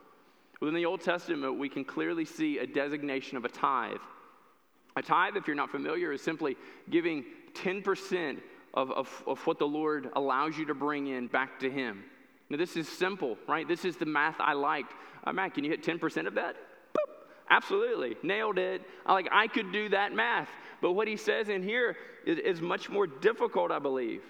Within 0.59 0.75
the 0.75 0.85
Old 0.85 1.01
Testament, 1.01 1.57
we 1.57 1.69
can 1.69 1.83
clearly 1.83 2.25
see 2.25 2.59
a 2.59 2.67
designation 2.67 3.37
of 3.37 3.45
a 3.45 3.49
tithe. 3.49 3.97
A 4.95 5.01
tithe, 5.01 5.35
if 5.35 5.47
you're 5.47 5.55
not 5.55 5.71
familiar, 5.71 6.11
is 6.11 6.21
simply 6.21 6.55
giving 6.89 7.25
10% 7.53 8.39
of, 8.73 8.91
of, 8.91 9.23
of 9.25 9.39
what 9.47 9.57
the 9.57 9.67
Lord 9.67 10.09
allows 10.13 10.57
you 10.57 10.65
to 10.65 10.75
bring 10.75 11.07
in 11.07 11.27
back 11.27 11.59
to 11.61 11.71
Him. 11.71 12.03
Now, 12.49 12.57
this 12.57 12.75
is 12.75 12.87
simple, 12.87 13.37
right? 13.47 13.67
This 13.67 13.85
is 13.85 13.97
the 13.97 14.05
math 14.05 14.35
I 14.39 14.53
liked. 14.53 14.93
Uh, 15.23 15.33
Matt, 15.33 15.53
can 15.53 15.63
you 15.63 15.71
hit 15.71 15.83
10% 15.83 16.27
of 16.27 16.35
that? 16.35 16.55
Absolutely. 17.51 18.15
Nailed 18.23 18.57
it. 18.57 18.81
I, 19.05 19.13
like, 19.13 19.27
I 19.31 19.47
could 19.47 19.71
do 19.73 19.89
that 19.89 20.13
math. 20.13 20.49
But 20.81 20.93
what 20.93 21.07
he 21.07 21.17
says 21.17 21.49
in 21.49 21.61
here 21.61 21.97
is, 22.25 22.39
is 22.39 22.61
much 22.61 22.89
more 22.89 23.05
difficult, 23.05 23.71
I 23.71 23.79
believe. 23.79 24.23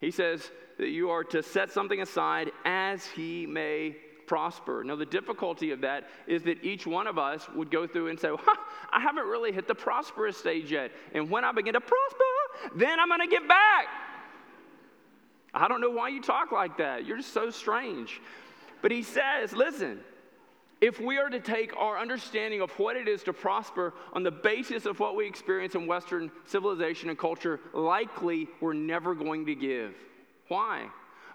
He 0.00 0.10
says 0.10 0.50
that 0.78 0.88
you 0.88 1.08
are 1.10 1.24
to 1.24 1.42
set 1.42 1.72
something 1.72 2.02
aside 2.02 2.52
as 2.66 3.06
he 3.06 3.46
may 3.46 3.96
prosper. 4.26 4.84
Now, 4.84 4.96
the 4.96 5.06
difficulty 5.06 5.70
of 5.70 5.80
that 5.80 6.04
is 6.26 6.42
that 6.42 6.62
each 6.62 6.86
one 6.86 7.06
of 7.06 7.16
us 7.16 7.48
would 7.54 7.70
go 7.70 7.86
through 7.86 8.08
and 8.08 8.20
say, 8.20 8.28
huh, 8.30 8.56
I 8.92 9.00
haven't 9.00 9.26
really 9.26 9.50
hit 9.50 9.66
the 9.66 9.74
prosperous 9.74 10.36
stage 10.36 10.70
yet. 10.70 10.90
And 11.14 11.30
when 11.30 11.42
I 11.42 11.52
begin 11.52 11.72
to 11.72 11.80
prosper, 11.80 12.74
then 12.74 13.00
I'm 13.00 13.08
going 13.08 13.20
to 13.20 13.26
get 13.28 13.48
back. 13.48 13.86
I 15.54 15.68
don't 15.68 15.80
know 15.80 15.90
why 15.90 16.10
you 16.10 16.20
talk 16.20 16.52
like 16.52 16.76
that. 16.76 17.06
You're 17.06 17.16
just 17.16 17.32
so 17.32 17.48
strange. 17.48 18.20
But 18.82 18.90
he 18.90 19.02
says, 19.02 19.54
listen, 19.54 20.00
if 20.80 21.00
we 21.00 21.16
are 21.18 21.30
to 21.30 21.40
take 21.40 21.74
our 21.76 21.98
understanding 21.98 22.60
of 22.60 22.70
what 22.72 22.96
it 22.96 23.08
is 23.08 23.22
to 23.24 23.32
prosper 23.32 23.94
on 24.12 24.22
the 24.22 24.30
basis 24.30 24.84
of 24.84 25.00
what 25.00 25.16
we 25.16 25.26
experience 25.26 25.74
in 25.74 25.86
Western 25.86 26.30
civilization 26.44 27.08
and 27.08 27.18
culture, 27.18 27.60
likely 27.72 28.46
we're 28.60 28.74
never 28.74 29.14
going 29.14 29.46
to 29.46 29.54
give. 29.54 29.94
Why? 30.48 30.86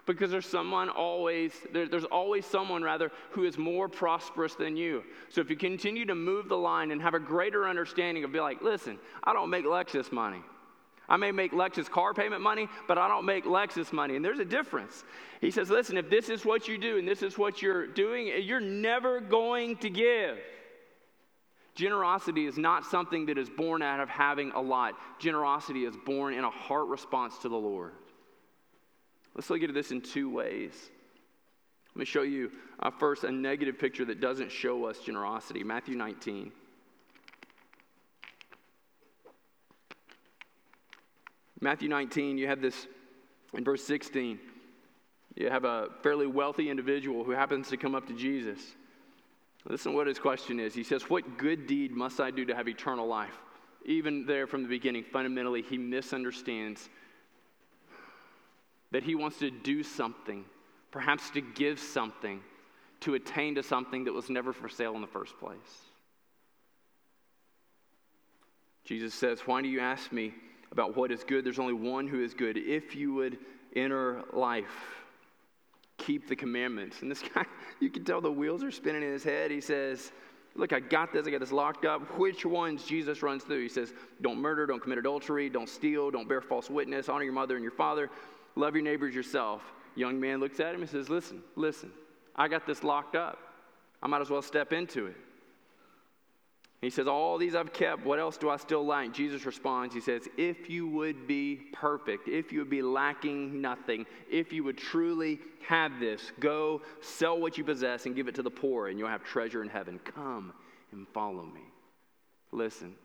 Because 0.06 0.30
there's 0.30 0.46
someone 0.46 0.88
always, 0.88 1.52
there, 1.72 1.88
there's 1.88 2.04
always 2.04 2.46
someone 2.46 2.82
rather 2.82 3.10
who 3.30 3.44
is 3.44 3.58
more 3.58 3.88
prosperous 3.88 4.54
than 4.54 4.76
you. 4.76 5.02
So 5.28 5.40
if 5.40 5.50
you 5.50 5.56
continue 5.56 6.04
to 6.06 6.14
move 6.14 6.48
the 6.48 6.56
line 6.56 6.90
and 6.92 7.02
have 7.02 7.14
a 7.14 7.20
greater 7.20 7.68
understanding 7.68 8.24
of 8.24 8.32
be 8.32 8.40
like, 8.40 8.62
listen, 8.62 8.98
I 9.24 9.32
don't 9.32 9.50
make 9.50 9.64
Lexus 9.64 10.10
money. 10.12 10.42
I 11.08 11.16
may 11.16 11.32
make 11.32 11.52
Lexus 11.52 11.90
car 11.90 12.14
payment 12.14 12.42
money, 12.42 12.68
but 12.88 12.98
I 12.98 13.08
don't 13.08 13.24
make 13.24 13.44
Lexus 13.44 13.92
money. 13.92 14.16
And 14.16 14.24
there's 14.24 14.38
a 14.38 14.44
difference. 14.44 15.04
He 15.40 15.50
says, 15.50 15.68
listen, 15.68 15.96
if 15.96 16.08
this 16.08 16.28
is 16.28 16.44
what 16.44 16.68
you 16.68 16.78
do 16.78 16.98
and 16.98 17.06
this 17.06 17.22
is 17.22 17.36
what 17.36 17.60
you're 17.60 17.86
doing, 17.86 18.32
you're 18.42 18.60
never 18.60 19.20
going 19.20 19.76
to 19.78 19.90
give. 19.90 20.38
Generosity 21.74 22.46
is 22.46 22.58
not 22.58 22.84
something 22.84 23.26
that 23.26 23.38
is 23.38 23.48
born 23.48 23.82
out 23.82 24.00
of 24.00 24.08
having 24.08 24.52
a 24.52 24.60
lot. 24.60 24.94
Generosity 25.18 25.84
is 25.84 25.96
born 25.96 26.34
in 26.34 26.44
a 26.44 26.50
heart 26.50 26.86
response 26.88 27.38
to 27.38 27.48
the 27.48 27.56
Lord. 27.56 27.92
Let's 29.34 29.48
look 29.48 29.62
at 29.62 29.72
this 29.72 29.90
in 29.90 30.02
two 30.02 30.28
ways. 30.28 30.90
Let 31.94 32.00
me 32.00 32.04
show 32.04 32.22
you 32.22 32.52
uh, 32.80 32.90
first 32.90 33.24
a 33.24 33.32
negative 33.32 33.78
picture 33.78 34.04
that 34.04 34.20
doesn't 34.20 34.50
show 34.50 34.84
us 34.84 34.98
generosity. 35.00 35.62
Matthew 35.64 35.96
19. 35.96 36.52
Matthew 41.62 41.88
19, 41.88 42.38
you 42.38 42.48
have 42.48 42.60
this 42.60 42.88
in 43.54 43.62
verse 43.62 43.84
16. 43.84 44.40
You 45.36 45.48
have 45.48 45.64
a 45.64 45.90
fairly 46.02 46.26
wealthy 46.26 46.68
individual 46.68 47.22
who 47.22 47.30
happens 47.30 47.68
to 47.68 47.76
come 47.76 47.94
up 47.94 48.08
to 48.08 48.14
Jesus. 48.14 48.58
Listen 49.64 49.92
to 49.92 49.96
what 49.96 50.08
his 50.08 50.18
question 50.18 50.58
is. 50.58 50.74
He 50.74 50.82
says, 50.82 51.08
What 51.08 51.38
good 51.38 51.68
deed 51.68 51.92
must 51.92 52.20
I 52.20 52.32
do 52.32 52.44
to 52.46 52.54
have 52.54 52.66
eternal 52.66 53.06
life? 53.06 53.38
Even 53.84 54.26
there 54.26 54.48
from 54.48 54.64
the 54.64 54.68
beginning, 54.68 55.04
fundamentally, 55.04 55.62
he 55.62 55.78
misunderstands 55.78 56.90
that 58.90 59.04
he 59.04 59.14
wants 59.14 59.38
to 59.38 59.50
do 59.50 59.84
something, 59.84 60.44
perhaps 60.90 61.30
to 61.30 61.40
give 61.40 61.78
something, 61.78 62.40
to 63.00 63.14
attain 63.14 63.54
to 63.54 63.62
something 63.62 64.04
that 64.04 64.12
was 64.12 64.28
never 64.28 64.52
for 64.52 64.68
sale 64.68 64.96
in 64.96 65.00
the 65.00 65.06
first 65.06 65.38
place. 65.38 65.56
Jesus 68.84 69.14
says, 69.14 69.42
Why 69.46 69.62
do 69.62 69.68
you 69.68 69.78
ask 69.78 70.10
me? 70.10 70.34
About 70.72 70.96
what 70.96 71.12
is 71.12 71.22
good. 71.22 71.44
There's 71.44 71.58
only 71.58 71.74
one 71.74 72.08
who 72.08 72.24
is 72.24 72.34
good. 72.34 72.56
If 72.56 72.96
you 72.96 73.14
would 73.14 73.38
enter 73.76 74.22
life, 74.32 75.02
keep 75.98 76.28
the 76.28 76.34
commandments. 76.34 77.02
And 77.02 77.10
this 77.10 77.22
guy, 77.34 77.44
you 77.80 77.90
can 77.90 78.04
tell 78.04 78.20
the 78.20 78.32
wheels 78.32 78.64
are 78.64 78.72
spinning 78.72 79.02
in 79.02 79.12
his 79.12 79.22
head. 79.22 79.50
He 79.50 79.60
says, 79.60 80.10
Look, 80.54 80.74
I 80.74 80.80
got 80.80 81.14
this. 81.14 81.26
I 81.26 81.30
got 81.30 81.40
this 81.40 81.52
locked 81.52 81.86
up. 81.86 82.18
Which 82.18 82.44
ones 82.44 82.84
Jesus 82.84 83.22
runs 83.22 83.42
through? 83.42 83.62
He 83.62 83.68
says, 83.68 83.94
Don't 84.20 84.38
murder, 84.38 84.66
don't 84.66 84.82
commit 84.82 84.98
adultery, 84.98 85.48
don't 85.48 85.68
steal, 85.68 86.10
don't 86.10 86.28
bear 86.28 86.40
false 86.42 86.68
witness, 86.68 87.08
honor 87.08 87.24
your 87.24 87.32
mother 87.32 87.54
and 87.54 87.62
your 87.62 87.72
father, 87.72 88.10
love 88.56 88.74
your 88.74 88.84
neighbors 88.84 89.14
yourself. 89.14 89.62
Young 89.94 90.18
man 90.18 90.40
looks 90.40 90.60
at 90.60 90.74
him 90.74 90.80
and 90.80 90.90
says, 90.90 91.08
Listen, 91.08 91.42
listen, 91.56 91.90
I 92.36 92.48
got 92.48 92.66
this 92.66 92.82
locked 92.82 93.16
up. 93.16 93.38
I 94.02 94.08
might 94.08 94.20
as 94.20 94.30
well 94.30 94.42
step 94.42 94.72
into 94.72 95.06
it. 95.06 95.16
He 96.82 96.90
says, 96.90 97.06
All 97.06 97.38
these 97.38 97.54
I've 97.54 97.72
kept. 97.72 98.04
What 98.04 98.18
else 98.18 98.36
do 98.36 98.50
I 98.50 98.56
still 98.56 98.84
lack? 98.84 99.12
Jesus 99.12 99.46
responds, 99.46 99.94
He 99.94 100.00
says, 100.00 100.28
If 100.36 100.68
you 100.68 100.88
would 100.88 101.28
be 101.28 101.68
perfect, 101.72 102.28
if 102.28 102.52
you 102.52 102.58
would 102.58 102.70
be 102.70 102.82
lacking 102.82 103.60
nothing, 103.60 104.04
if 104.28 104.52
you 104.52 104.64
would 104.64 104.76
truly 104.76 105.38
have 105.66 106.00
this, 106.00 106.32
go 106.40 106.82
sell 107.00 107.40
what 107.40 107.56
you 107.56 107.62
possess 107.62 108.04
and 108.04 108.16
give 108.16 108.26
it 108.26 108.34
to 108.34 108.42
the 108.42 108.50
poor, 108.50 108.88
and 108.88 108.98
you'll 108.98 109.08
have 109.08 109.22
treasure 109.22 109.62
in 109.62 109.68
heaven. 109.68 110.00
Come 110.00 110.52
and 110.90 111.06
follow 111.14 111.44
me. 111.44 111.62
Listen, 112.50 112.96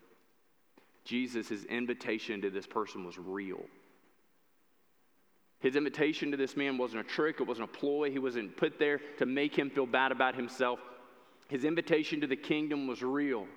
Jesus' 1.05 1.63
invitation 1.65 2.41
to 2.41 2.49
this 2.49 2.65
person 2.65 3.05
was 3.05 3.19
real. 3.19 3.61
His 5.59 5.75
invitation 5.75 6.31
to 6.31 6.37
this 6.37 6.57
man 6.57 6.79
wasn't 6.79 7.01
a 7.01 7.07
trick, 7.07 7.39
it 7.39 7.47
wasn't 7.47 7.69
a 7.69 7.73
ploy. 7.73 8.09
He 8.09 8.19
wasn't 8.19 8.57
put 8.57 8.79
there 8.79 9.01
to 9.19 9.27
make 9.27 9.55
him 9.55 9.69
feel 9.69 9.85
bad 9.85 10.11
about 10.11 10.33
himself. 10.33 10.79
His 11.47 11.63
invitation 11.63 12.21
to 12.21 12.27
the 12.27 12.35
kingdom 12.35 12.87
was 12.87 13.03
real 13.03 13.47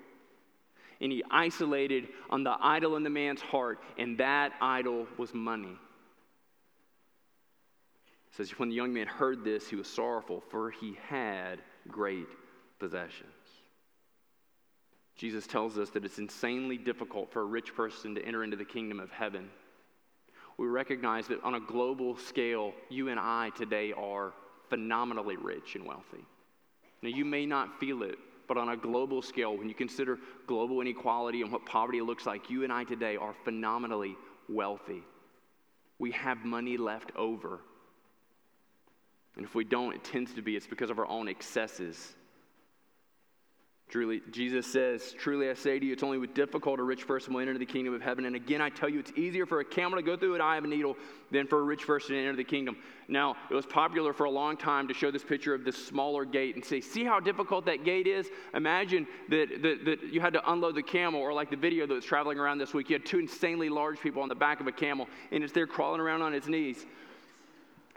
and 1.01 1.11
he 1.11 1.23
isolated 1.31 2.07
on 2.29 2.43
the 2.43 2.55
idol 2.61 2.95
in 2.95 3.03
the 3.03 3.09
man's 3.09 3.41
heart, 3.41 3.79
and 3.97 4.19
that 4.19 4.53
idol 4.61 5.07
was 5.17 5.33
money. 5.33 5.77
It 8.29 8.37
says, 8.37 8.51
When 8.51 8.69
the 8.69 8.75
young 8.75 8.93
man 8.93 9.07
heard 9.07 9.43
this, 9.43 9.67
he 9.67 9.75
was 9.75 9.87
sorrowful, 9.87 10.43
for 10.49 10.69
he 10.69 10.97
had 11.09 11.59
great 11.87 12.27
possessions. 12.79 13.31
Jesus 15.15 15.45
tells 15.47 15.77
us 15.77 15.89
that 15.89 16.05
it's 16.05 16.19
insanely 16.19 16.77
difficult 16.77 17.31
for 17.31 17.41
a 17.41 17.45
rich 17.45 17.75
person 17.75 18.15
to 18.15 18.25
enter 18.25 18.43
into 18.43 18.55
the 18.55 18.65
kingdom 18.65 18.99
of 18.99 19.11
heaven. 19.11 19.49
We 20.57 20.67
recognize 20.67 21.27
that 21.27 21.43
on 21.43 21.55
a 21.55 21.59
global 21.59 22.15
scale, 22.17 22.73
you 22.89 23.09
and 23.09 23.19
I 23.19 23.49
today 23.57 23.93
are 23.93 24.33
phenomenally 24.69 25.35
rich 25.35 25.75
and 25.75 25.85
wealthy. 25.85 26.25
Now, 27.01 27.09
you 27.09 27.25
may 27.25 27.45
not 27.45 27.79
feel 27.79 28.03
it 28.03 28.17
but 28.53 28.59
on 28.59 28.67
a 28.67 28.75
global 28.75 29.21
scale, 29.21 29.55
when 29.55 29.69
you 29.69 29.73
consider 29.73 30.19
global 30.45 30.81
inequality 30.81 31.41
and 31.41 31.53
what 31.53 31.65
poverty 31.65 32.01
looks 32.01 32.25
like, 32.25 32.49
you 32.49 32.65
and 32.65 32.73
I 32.73 32.83
today 32.83 33.15
are 33.15 33.33
phenomenally 33.45 34.17
wealthy. 34.49 35.03
We 35.99 36.11
have 36.11 36.43
money 36.43 36.75
left 36.75 37.13
over. 37.15 37.61
And 39.37 39.45
if 39.45 39.55
we 39.55 39.63
don't, 39.63 39.93
it 39.93 40.03
tends 40.03 40.33
to 40.33 40.41
be 40.41 40.57
it's 40.57 40.67
because 40.67 40.89
of 40.89 40.99
our 40.99 41.07
own 41.07 41.29
excesses 41.29 42.13
Truly, 43.91 44.21
Jesus 44.31 44.65
says, 44.65 45.13
Truly 45.19 45.49
I 45.49 45.53
say 45.53 45.77
to 45.77 45.85
you, 45.85 45.91
it's 45.91 46.01
only 46.01 46.17
with 46.17 46.33
difficult 46.33 46.79
a 46.79 46.83
rich 46.83 47.05
person 47.05 47.33
will 47.33 47.41
enter 47.41 47.57
the 47.57 47.65
kingdom 47.65 47.93
of 47.93 48.01
heaven. 48.01 48.23
And 48.23 48.37
again, 48.37 48.61
I 48.61 48.69
tell 48.69 48.87
you, 48.87 48.99
it's 48.99 49.11
easier 49.17 49.45
for 49.45 49.59
a 49.59 49.65
camel 49.65 49.99
to 49.99 50.01
go 50.01 50.15
through 50.15 50.35
an 50.35 50.39
eye 50.39 50.55
of 50.55 50.63
a 50.63 50.67
needle 50.67 50.95
than 51.29 51.45
for 51.45 51.59
a 51.59 51.63
rich 51.63 51.85
person 51.85 52.15
to 52.15 52.21
enter 52.21 52.37
the 52.37 52.43
kingdom. 52.45 52.77
Now, 53.09 53.35
it 53.49 53.53
was 53.53 53.65
popular 53.65 54.13
for 54.13 54.23
a 54.23 54.29
long 54.29 54.55
time 54.55 54.87
to 54.87 54.93
show 54.93 55.11
this 55.11 55.25
picture 55.25 55.53
of 55.53 55.65
this 55.65 55.75
smaller 55.75 56.23
gate 56.23 56.55
and 56.55 56.63
say, 56.63 56.79
See 56.79 57.03
how 57.03 57.19
difficult 57.19 57.65
that 57.65 57.83
gate 57.83 58.07
is? 58.07 58.29
Imagine 58.53 59.05
that, 59.27 59.61
that, 59.61 59.83
that 59.83 60.13
you 60.13 60.21
had 60.21 60.31
to 60.33 60.51
unload 60.51 60.75
the 60.75 60.83
camel, 60.83 61.19
or 61.19 61.33
like 61.33 61.49
the 61.49 61.57
video 61.57 61.85
that 61.85 61.93
was 61.93 62.05
traveling 62.05 62.39
around 62.39 62.59
this 62.59 62.73
week, 62.73 62.89
you 62.89 62.95
had 62.95 63.05
two 63.05 63.19
insanely 63.19 63.67
large 63.67 63.99
people 63.99 64.21
on 64.21 64.29
the 64.29 64.35
back 64.35 64.61
of 64.61 64.67
a 64.67 64.71
camel, 64.71 65.09
and 65.31 65.43
it's 65.43 65.51
there 65.51 65.67
crawling 65.67 65.99
around 65.99 66.21
on 66.21 66.33
its 66.33 66.47
knees. 66.47 66.85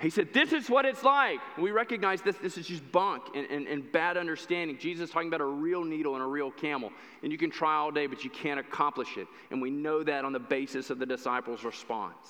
He 0.01 0.11
said, 0.11 0.33
This 0.33 0.53
is 0.53 0.69
what 0.69 0.85
it's 0.85 1.03
like. 1.03 1.41
We 1.59 1.71
recognize 1.71 2.21
this, 2.23 2.37
this 2.37 2.59
is 2.59 2.67
just 2.67 2.91
bunk 2.91 3.25
and, 3.35 3.47
and, 3.47 3.67
and 3.67 3.91
bad 3.93 4.17
understanding. 4.17 4.79
Jesus 4.79 5.09
is 5.09 5.11
talking 5.11 5.29
about 5.29 5.41
a 5.41 5.47
real 5.47 5.85
needle 5.85 6.15
and 6.15 6.23
a 6.23 6.27
real 6.27 6.51
camel. 6.51 6.91
And 7.23 7.31
you 7.31 7.39
can 7.39 7.51
try 7.51 7.77
all 7.77 7.91
day, 7.91 8.07
but 8.07 8.25
you 8.25 8.31
can't 8.31 8.59
accomplish 8.59 9.17
it. 9.17 9.29
And 9.51 9.63
we 9.63 9.71
know 9.71 10.03
that 10.03 10.25
on 10.25 10.33
the 10.33 10.41
basis 10.41 10.91
of 10.91 10.99
the 10.99 11.07
disciples' 11.07 11.65
response. 11.65 12.29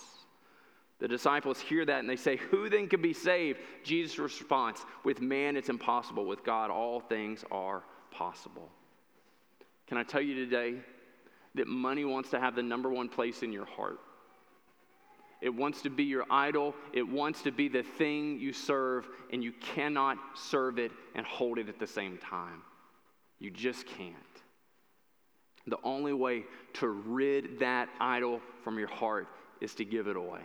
The 1.00 1.08
disciples 1.08 1.58
hear 1.58 1.84
that 1.84 2.00
and 2.00 2.08
they 2.08 2.16
say, 2.16 2.36
Who 2.36 2.68
then 2.68 2.88
can 2.88 3.02
be 3.02 3.12
saved? 3.12 3.60
Jesus' 3.82 4.18
response, 4.18 4.84
With 5.04 5.20
man 5.20 5.56
it's 5.56 5.68
impossible. 5.68 6.26
With 6.26 6.44
God 6.44 6.70
all 6.70 7.00
things 7.00 7.44
are 7.50 7.82
possible. 8.10 8.68
Can 9.86 9.98
I 9.98 10.02
tell 10.02 10.20
you 10.20 10.34
today 10.34 10.76
that 11.54 11.68
money 11.68 12.04
wants 12.04 12.30
to 12.30 12.40
have 12.40 12.54
the 12.54 12.62
number 12.62 12.90
one 12.90 13.08
place 13.08 13.42
in 13.42 13.52
your 13.52 13.64
heart. 13.64 13.98
It 15.44 15.54
wants 15.54 15.82
to 15.82 15.90
be 15.90 16.04
your 16.04 16.24
idol. 16.30 16.74
It 16.94 17.06
wants 17.06 17.42
to 17.42 17.52
be 17.52 17.68
the 17.68 17.82
thing 17.82 18.38
you 18.40 18.54
serve, 18.54 19.06
and 19.30 19.44
you 19.44 19.52
cannot 19.52 20.16
serve 20.34 20.78
it 20.78 20.90
and 21.14 21.26
hold 21.26 21.58
it 21.58 21.68
at 21.68 21.78
the 21.78 21.86
same 21.86 22.16
time. 22.16 22.62
You 23.38 23.50
just 23.50 23.84
can't. 23.84 24.14
The 25.66 25.76
only 25.84 26.14
way 26.14 26.44
to 26.74 26.88
rid 26.88 27.58
that 27.58 27.90
idol 28.00 28.40
from 28.62 28.78
your 28.78 28.88
heart 28.88 29.28
is 29.60 29.74
to 29.74 29.84
give 29.84 30.08
it 30.08 30.16
away. 30.16 30.40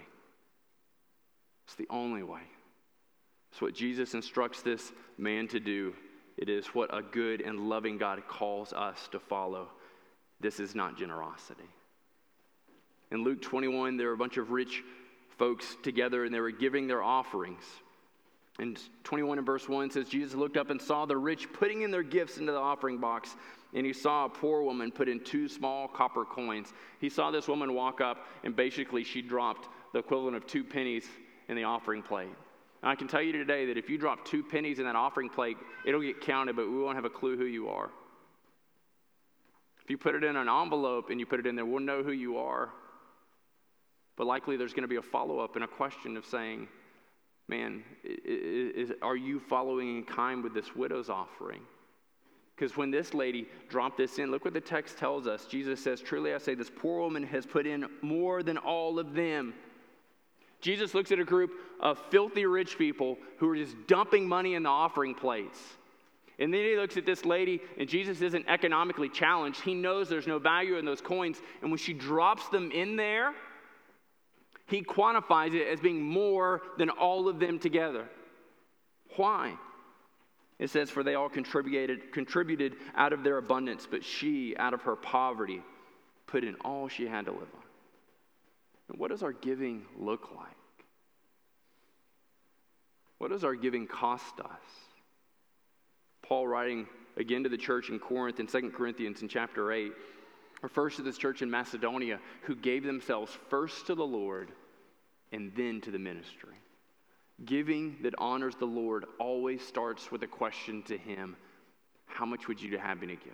It's 1.65 1.75
the 1.75 1.87
only 1.89 2.23
way. 2.23 2.41
It's 3.53 3.61
what 3.61 3.73
Jesus 3.73 4.13
instructs 4.15 4.61
this 4.61 4.91
man 5.17 5.47
to 5.47 5.61
do. 5.61 5.93
It 6.35 6.49
is 6.49 6.67
what 6.67 6.93
a 6.93 7.01
good 7.01 7.39
and 7.39 7.69
loving 7.69 7.97
God 7.97 8.21
calls 8.27 8.73
us 8.73 9.07
to 9.13 9.19
follow. 9.21 9.69
This 10.41 10.59
is 10.59 10.75
not 10.75 10.97
generosity. 10.97 11.69
In 13.11 13.23
Luke 13.23 13.41
21, 13.41 13.97
there 13.97 14.07
were 14.07 14.13
a 14.13 14.17
bunch 14.17 14.37
of 14.37 14.51
rich 14.51 14.83
folks 15.37 15.75
together 15.83 16.25
and 16.25 16.33
they 16.33 16.39
were 16.39 16.51
giving 16.51 16.87
their 16.87 17.01
offerings. 17.01 17.63
And 18.59 18.77
21 19.05 19.37
and 19.37 19.47
verse 19.47 19.69
1 19.69 19.91
says, 19.91 20.09
Jesus 20.09 20.35
looked 20.35 20.57
up 20.57 20.69
and 20.69 20.81
saw 20.81 21.05
the 21.05 21.15
rich 21.15 21.51
putting 21.53 21.81
in 21.81 21.91
their 21.91 22.03
gifts 22.03 22.37
into 22.37 22.51
the 22.51 22.57
offering 22.57 22.97
box. 22.97 23.35
And 23.73 23.85
he 23.85 23.93
saw 23.93 24.25
a 24.25 24.29
poor 24.29 24.63
woman 24.63 24.91
put 24.91 25.07
in 25.07 25.21
two 25.21 25.47
small 25.47 25.87
copper 25.87 26.25
coins. 26.25 26.73
He 26.99 27.09
saw 27.09 27.31
this 27.31 27.47
woman 27.47 27.73
walk 27.73 28.01
up, 28.01 28.27
and 28.43 28.55
basically 28.55 29.03
she 29.03 29.21
dropped 29.21 29.69
the 29.93 29.99
equivalent 29.99 30.35
of 30.35 30.45
two 30.45 30.63
pennies 30.63 31.07
in 31.47 31.55
the 31.55 31.63
offering 31.63 32.03
plate. 32.03 32.27
And 32.81 32.91
I 32.91 32.95
can 32.95 33.07
tell 33.07 33.21
you 33.21 33.31
today 33.31 33.65
that 33.67 33.77
if 33.77 33.89
you 33.89 33.97
drop 33.97 34.25
two 34.25 34.43
pennies 34.43 34.79
in 34.79 34.85
that 34.85 34.95
offering 34.95 35.29
plate, 35.29 35.57
it'll 35.85 36.01
get 36.01 36.19
counted, 36.19 36.55
but 36.55 36.69
we 36.69 36.79
won't 36.79 36.95
have 36.95 37.05
a 37.05 37.09
clue 37.09 37.37
who 37.37 37.45
you 37.45 37.69
are. 37.69 37.89
If 39.83 39.89
you 39.89 39.97
put 39.97 40.15
it 40.15 40.23
in 40.23 40.35
an 40.35 40.49
envelope 40.49 41.09
and 41.09 41.19
you 41.19 41.25
put 41.25 41.39
it 41.39 41.47
in 41.47 41.55
there, 41.55 41.65
we'll 41.65 41.79
know 41.79 42.03
who 42.03 42.11
you 42.11 42.37
are. 42.37 42.69
But 44.19 44.27
likely 44.27 44.57
there's 44.57 44.73
going 44.73 44.83
to 44.83 44.89
be 44.89 44.97
a 44.97 45.01
follow 45.01 45.39
up 45.39 45.55
and 45.55 45.63
a 45.63 45.67
question 45.67 46.17
of 46.17 46.25
saying, 46.25 46.67
man, 47.47 47.85
is, 48.03 48.91
are 49.01 49.15
you 49.15 49.39
following 49.39 49.95
in 49.95 50.03
kind 50.03 50.43
with 50.43 50.53
this 50.53 50.75
widow's 50.75 51.09
offering? 51.09 51.61
Because 52.53 52.75
when 52.75 52.91
this 52.91 53.13
lady 53.13 53.47
dropped 53.69 53.97
this 53.97 54.19
in, 54.19 54.29
look 54.29 54.43
what 54.43 54.53
the 54.53 54.59
text 54.59 54.97
tells 54.97 55.25
us. 55.25 55.45
Jesus 55.45 55.81
says, 55.81 56.01
Truly 56.01 56.33
I 56.33 56.37
say, 56.37 56.53
this 56.53 56.69
poor 56.69 56.99
woman 56.99 57.23
has 57.23 57.45
put 57.45 57.65
in 57.65 57.85
more 58.01 58.43
than 58.43 58.57
all 58.57 58.99
of 58.99 59.13
them. 59.13 59.53
Jesus 60.59 60.93
looks 60.93 61.13
at 61.13 61.19
a 61.19 61.23
group 61.23 61.51
of 61.79 61.97
filthy 62.09 62.45
rich 62.45 62.77
people 62.77 63.17
who 63.37 63.47
are 63.49 63.55
just 63.55 63.77
dumping 63.87 64.27
money 64.27 64.55
in 64.55 64.63
the 64.63 64.69
offering 64.69 65.15
plates. 65.15 65.59
And 66.39 66.53
then 66.53 66.65
he 66.65 66.75
looks 66.75 66.97
at 66.97 67.05
this 67.05 67.23
lady, 67.23 67.61
and 67.77 67.87
Jesus 67.87 68.19
isn't 68.19 68.49
economically 68.49 69.07
challenged. 69.07 69.61
He 69.61 69.73
knows 69.73 70.09
there's 70.09 70.27
no 70.27 70.39
value 70.39 70.77
in 70.77 70.83
those 70.83 70.99
coins. 70.99 71.41
And 71.61 71.71
when 71.71 71.77
she 71.77 71.93
drops 71.93 72.49
them 72.49 72.71
in 72.71 72.97
there, 72.97 73.33
he 74.69 74.83
quantifies 74.83 75.53
it 75.53 75.67
as 75.67 75.79
being 75.79 76.01
more 76.01 76.61
than 76.77 76.89
all 76.89 77.27
of 77.27 77.39
them 77.39 77.59
together. 77.59 78.07
Why? 79.15 79.55
It 80.59 80.69
says, 80.69 80.89
For 80.89 81.03
they 81.03 81.15
all 81.15 81.29
contributed, 81.29 82.11
contributed 82.11 82.75
out 82.95 83.13
of 83.13 83.23
their 83.23 83.37
abundance, 83.37 83.87
but 83.89 84.03
she, 84.03 84.55
out 84.57 84.73
of 84.73 84.83
her 84.83 84.95
poverty, 84.95 85.63
put 86.27 86.43
in 86.43 86.55
all 86.55 86.87
she 86.87 87.07
had 87.07 87.25
to 87.25 87.31
live 87.31 87.41
on. 87.41 87.63
And 88.89 88.99
what 88.99 89.09
does 89.09 89.23
our 89.23 89.33
giving 89.33 89.85
look 89.97 90.29
like? 90.35 90.47
What 93.17 93.31
does 93.31 93.43
our 93.43 93.55
giving 93.55 93.87
cost 93.87 94.39
us? 94.39 94.49
Paul, 96.21 96.47
writing 96.47 96.87
again 97.17 97.43
to 97.43 97.49
the 97.49 97.57
church 97.57 97.89
in 97.89 97.99
Corinth 97.99 98.39
in 98.39 98.47
2 98.47 98.71
Corinthians 98.71 99.21
in 99.21 99.27
chapter 99.27 99.71
8, 99.71 99.91
refers 100.61 100.95
to 100.97 101.01
this 101.01 101.17
church 101.17 101.41
in 101.41 101.49
Macedonia 101.49 102.19
who 102.43 102.55
gave 102.55 102.83
themselves 102.83 103.37
first 103.49 103.87
to 103.87 103.95
the 103.95 104.05
Lord 104.05 104.51
and 105.31 105.51
then 105.55 105.81
to 105.81 105.91
the 105.91 105.99
ministry. 105.99 106.55
Giving 107.45 107.97
that 108.01 108.13
honors 108.17 108.55
the 108.55 108.65
Lord 108.65 109.05
always 109.19 109.65
starts 109.65 110.11
with 110.11 110.23
a 110.23 110.27
question 110.27 110.83
to 110.83 110.97
Him 110.97 111.35
How 112.05 112.25
much 112.25 112.47
would 112.47 112.61
you 112.61 112.77
have 112.77 112.99
me 112.99 113.07
to 113.07 113.15
give? 113.15 113.33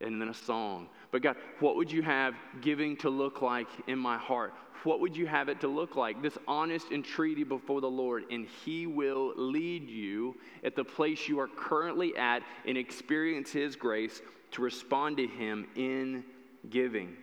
And 0.00 0.20
then 0.20 0.28
a 0.28 0.34
song. 0.34 0.88
But 1.10 1.22
God, 1.22 1.36
what 1.60 1.76
would 1.76 1.90
you 1.90 2.02
have 2.02 2.34
giving 2.60 2.96
to 2.98 3.10
look 3.10 3.42
like 3.42 3.68
in 3.86 3.98
my 3.98 4.18
heart? 4.18 4.52
What 4.84 5.00
would 5.00 5.16
you 5.16 5.26
have 5.26 5.48
it 5.48 5.60
to 5.60 5.68
look 5.68 5.96
like? 5.96 6.20
This 6.20 6.36
honest 6.46 6.90
entreaty 6.90 7.44
before 7.44 7.80
the 7.80 7.90
Lord, 7.90 8.24
and 8.30 8.46
He 8.64 8.86
will 8.86 9.32
lead 9.36 9.88
you 9.88 10.36
at 10.64 10.76
the 10.76 10.84
place 10.84 11.28
you 11.28 11.40
are 11.40 11.48
currently 11.48 12.16
at 12.16 12.42
and 12.66 12.76
experience 12.76 13.52
His 13.52 13.76
grace 13.76 14.20
to 14.52 14.62
respond 14.62 15.16
to 15.16 15.26
Him 15.26 15.66
in 15.76 16.24
giving 16.68 17.16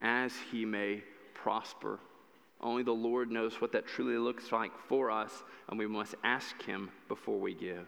as 0.00 0.32
He 0.52 0.64
may 0.64 1.02
prosper. 1.44 1.98
Only 2.62 2.82
the 2.82 2.92
Lord 2.92 3.30
knows 3.30 3.60
what 3.60 3.72
that 3.72 3.86
truly 3.86 4.16
looks 4.16 4.50
like 4.50 4.72
for 4.88 5.10
us, 5.10 5.30
and 5.68 5.78
we 5.78 5.86
must 5.86 6.14
ask 6.24 6.62
Him 6.62 6.88
before 7.06 7.38
we 7.38 7.52
give. 7.52 7.86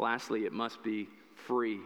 Lastly, 0.00 0.46
it 0.46 0.52
must 0.52 0.82
be 0.82 1.08
free. 1.46 1.78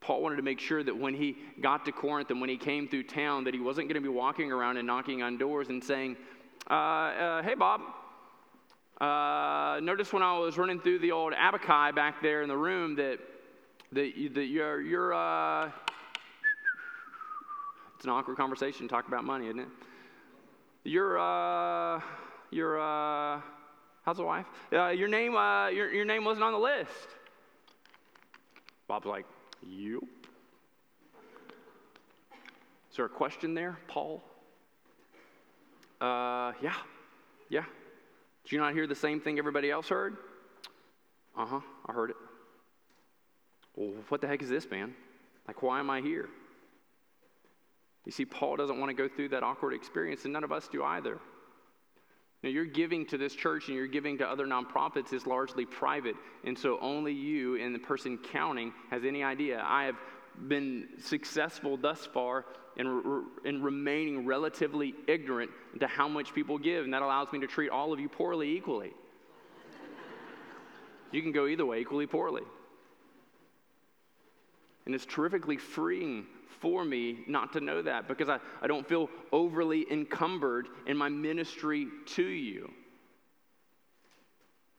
Paul 0.00 0.20
wanted 0.20 0.36
to 0.36 0.42
make 0.42 0.58
sure 0.58 0.82
that 0.82 0.98
when 0.98 1.14
he 1.14 1.36
got 1.60 1.84
to 1.84 1.92
Corinth 1.92 2.32
and 2.32 2.40
when 2.40 2.50
he 2.50 2.56
came 2.56 2.88
through 2.88 3.04
town, 3.04 3.44
that 3.44 3.54
he 3.54 3.60
wasn't 3.60 3.86
going 3.86 3.94
to 3.94 4.00
be 4.00 4.08
walking 4.08 4.50
around 4.50 4.78
and 4.78 4.86
knocking 4.86 5.22
on 5.22 5.38
doors 5.38 5.68
and 5.68 5.84
saying, 5.84 6.16
uh, 6.68 6.74
uh, 6.74 7.42
"Hey, 7.42 7.54
Bob, 7.54 7.82
uh, 9.00 9.78
notice 9.80 10.12
when 10.12 10.24
I 10.24 10.36
was 10.40 10.58
running 10.58 10.80
through 10.80 10.98
the 10.98 11.12
old 11.12 11.34
Abakai 11.34 11.94
back 11.94 12.20
there 12.20 12.42
in 12.42 12.48
the 12.48 12.56
room 12.56 12.96
that 12.96 13.20
that, 13.92 14.12
that 14.34 14.46
you're 14.46 14.80
you're 14.80 15.14
uh, 15.14 15.70
it's 18.02 18.06
an 18.08 18.10
awkward 18.10 18.36
conversation. 18.36 18.88
to 18.88 18.92
Talk 18.92 19.06
about 19.06 19.22
money, 19.22 19.46
isn't 19.46 19.60
it? 19.60 19.68
Your, 20.82 21.20
uh, 21.20 22.00
your, 22.50 22.80
uh, 22.80 23.40
how's 24.04 24.16
the 24.16 24.24
wife? 24.24 24.46
Uh, 24.72 24.88
your 24.88 25.06
name, 25.06 25.36
uh, 25.36 25.68
your, 25.68 25.88
your 25.92 26.04
name 26.04 26.24
wasn't 26.24 26.42
on 26.42 26.52
the 26.52 26.58
list. 26.58 26.90
Bob's 28.88 29.06
like, 29.06 29.24
you. 29.64 30.04
Is 32.90 32.96
there 32.96 33.04
a 33.04 33.08
question 33.08 33.54
there, 33.54 33.78
Paul? 33.86 34.20
Uh, 36.00 36.54
yeah, 36.60 36.74
yeah. 37.50 37.62
Did 38.42 38.50
you 38.50 38.58
not 38.58 38.72
hear 38.72 38.88
the 38.88 38.96
same 38.96 39.20
thing 39.20 39.38
everybody 39.38 39.70
else 39.70 39.88
heard? 39.88 40.16
Uh 41.38 41.46
huh, 41.46 41.60
I 41.86 41.92
heard 41.92 42.10
it. 42.10 42.16
Well, 43.76 43.92
what 44.08 44.20
the 44.20 44.26
heck 44.26 44.42
is 44.42 44.48
this, 44.48 44.68
man? 44.68 44.92
Like, 45.46 45.62
why 45.62 45.78
am 45.78 45.88
I 45.88 46.00
here? 46.00 46.28
You 48.04 48.12
see, 48.12 48.24
Paul 48.24 48.56
doesn't 48.56 48.78
want 48.78 48.90
to 48.90 48.94
go 48.94 49.08
through 49.08 49.30
that 49.30 49.42
awkward 49.42 49.74
experience, 49.74 50.24
and 50.24 50.32
none 50.32 50.44
of 50.44 50.52
us 50.52 50.68
do 50.68 50.82
either. 50.82 51.18
Now, 52.42 52.50
your 52.50 52.64
giving 52.64 53.06
to 53.06 53.18
this 53.18 53.34
church 53.34 53.68
and 53.68 53.76
your 53.76 53.86
giving 53.86 54.18
to 54.18 54.28
other 54.28 54.46
nonprofits 54.46 55.12
is 55.12 55.26
largely 55.26 55.64
private, 55.64 56.16
and 56.44 56.58
so 56.58 56.78
only 56.80 57.12
you 57.12 57.56
and 57.56 57.72
the 57.72 57.78
person 57.78 58.18
counting 58.18 58.72
has 58.90 59.04
any 59.04 59.22
idea. 59.22 59.62
I 59.64 59.84
have 59.84 59.96
been 60.48 60.88
successful 61.00 61.76
thus 61.76 62.04
far 62.06 62.44
in, 62.76 63.24
in 63.44 63.62
remaining 63.62 64.26
relatively 64.26 64.94
ignorant 65.06 65.50
to 65.78 65.86
how 65.86 66.08
much 66.08 66.34
people 66.34 66.58
give, 66.58 66.84
and 66.84 66.92
that 66.94 67.02
allows 67.02 67.32
me 67.32 67.38
to 67.40 67.46
treat 67.46 67.70
all 67.70 67.92
of 67.92 68.00
you 68.00 68.08
poorly 68.08 68.56
equally. 68.56 68.92
you 71.12 71.22
can 71.22 71.30
go 71.30 71.46
either 71.46 71.66
way, 71.66 71.80
equally 71.80 72.08
poorly. 72.08 72.42
And 74.84 74.96
it's 74.96 75.06
terrifically 75.06 75.58
freeing 75.58 76.26
for 76.62 76.84
me 76.84 77.18
not 77.26 77.52
to 77.52 77.60
know 77.60 77.82
that 77.82 78.08
because 78.08 78.28
I, 78.28 78.38
I 78.62 78.66
don't 78.68 78.88
feel 78.88 79.10
overly 79.32 79.84
encumbered 79.90 80.68
in 80.86 80.96
my 80.96 81.08
ministry 81.10 81.88
to 82.14 82.22
you. 82.22 82.70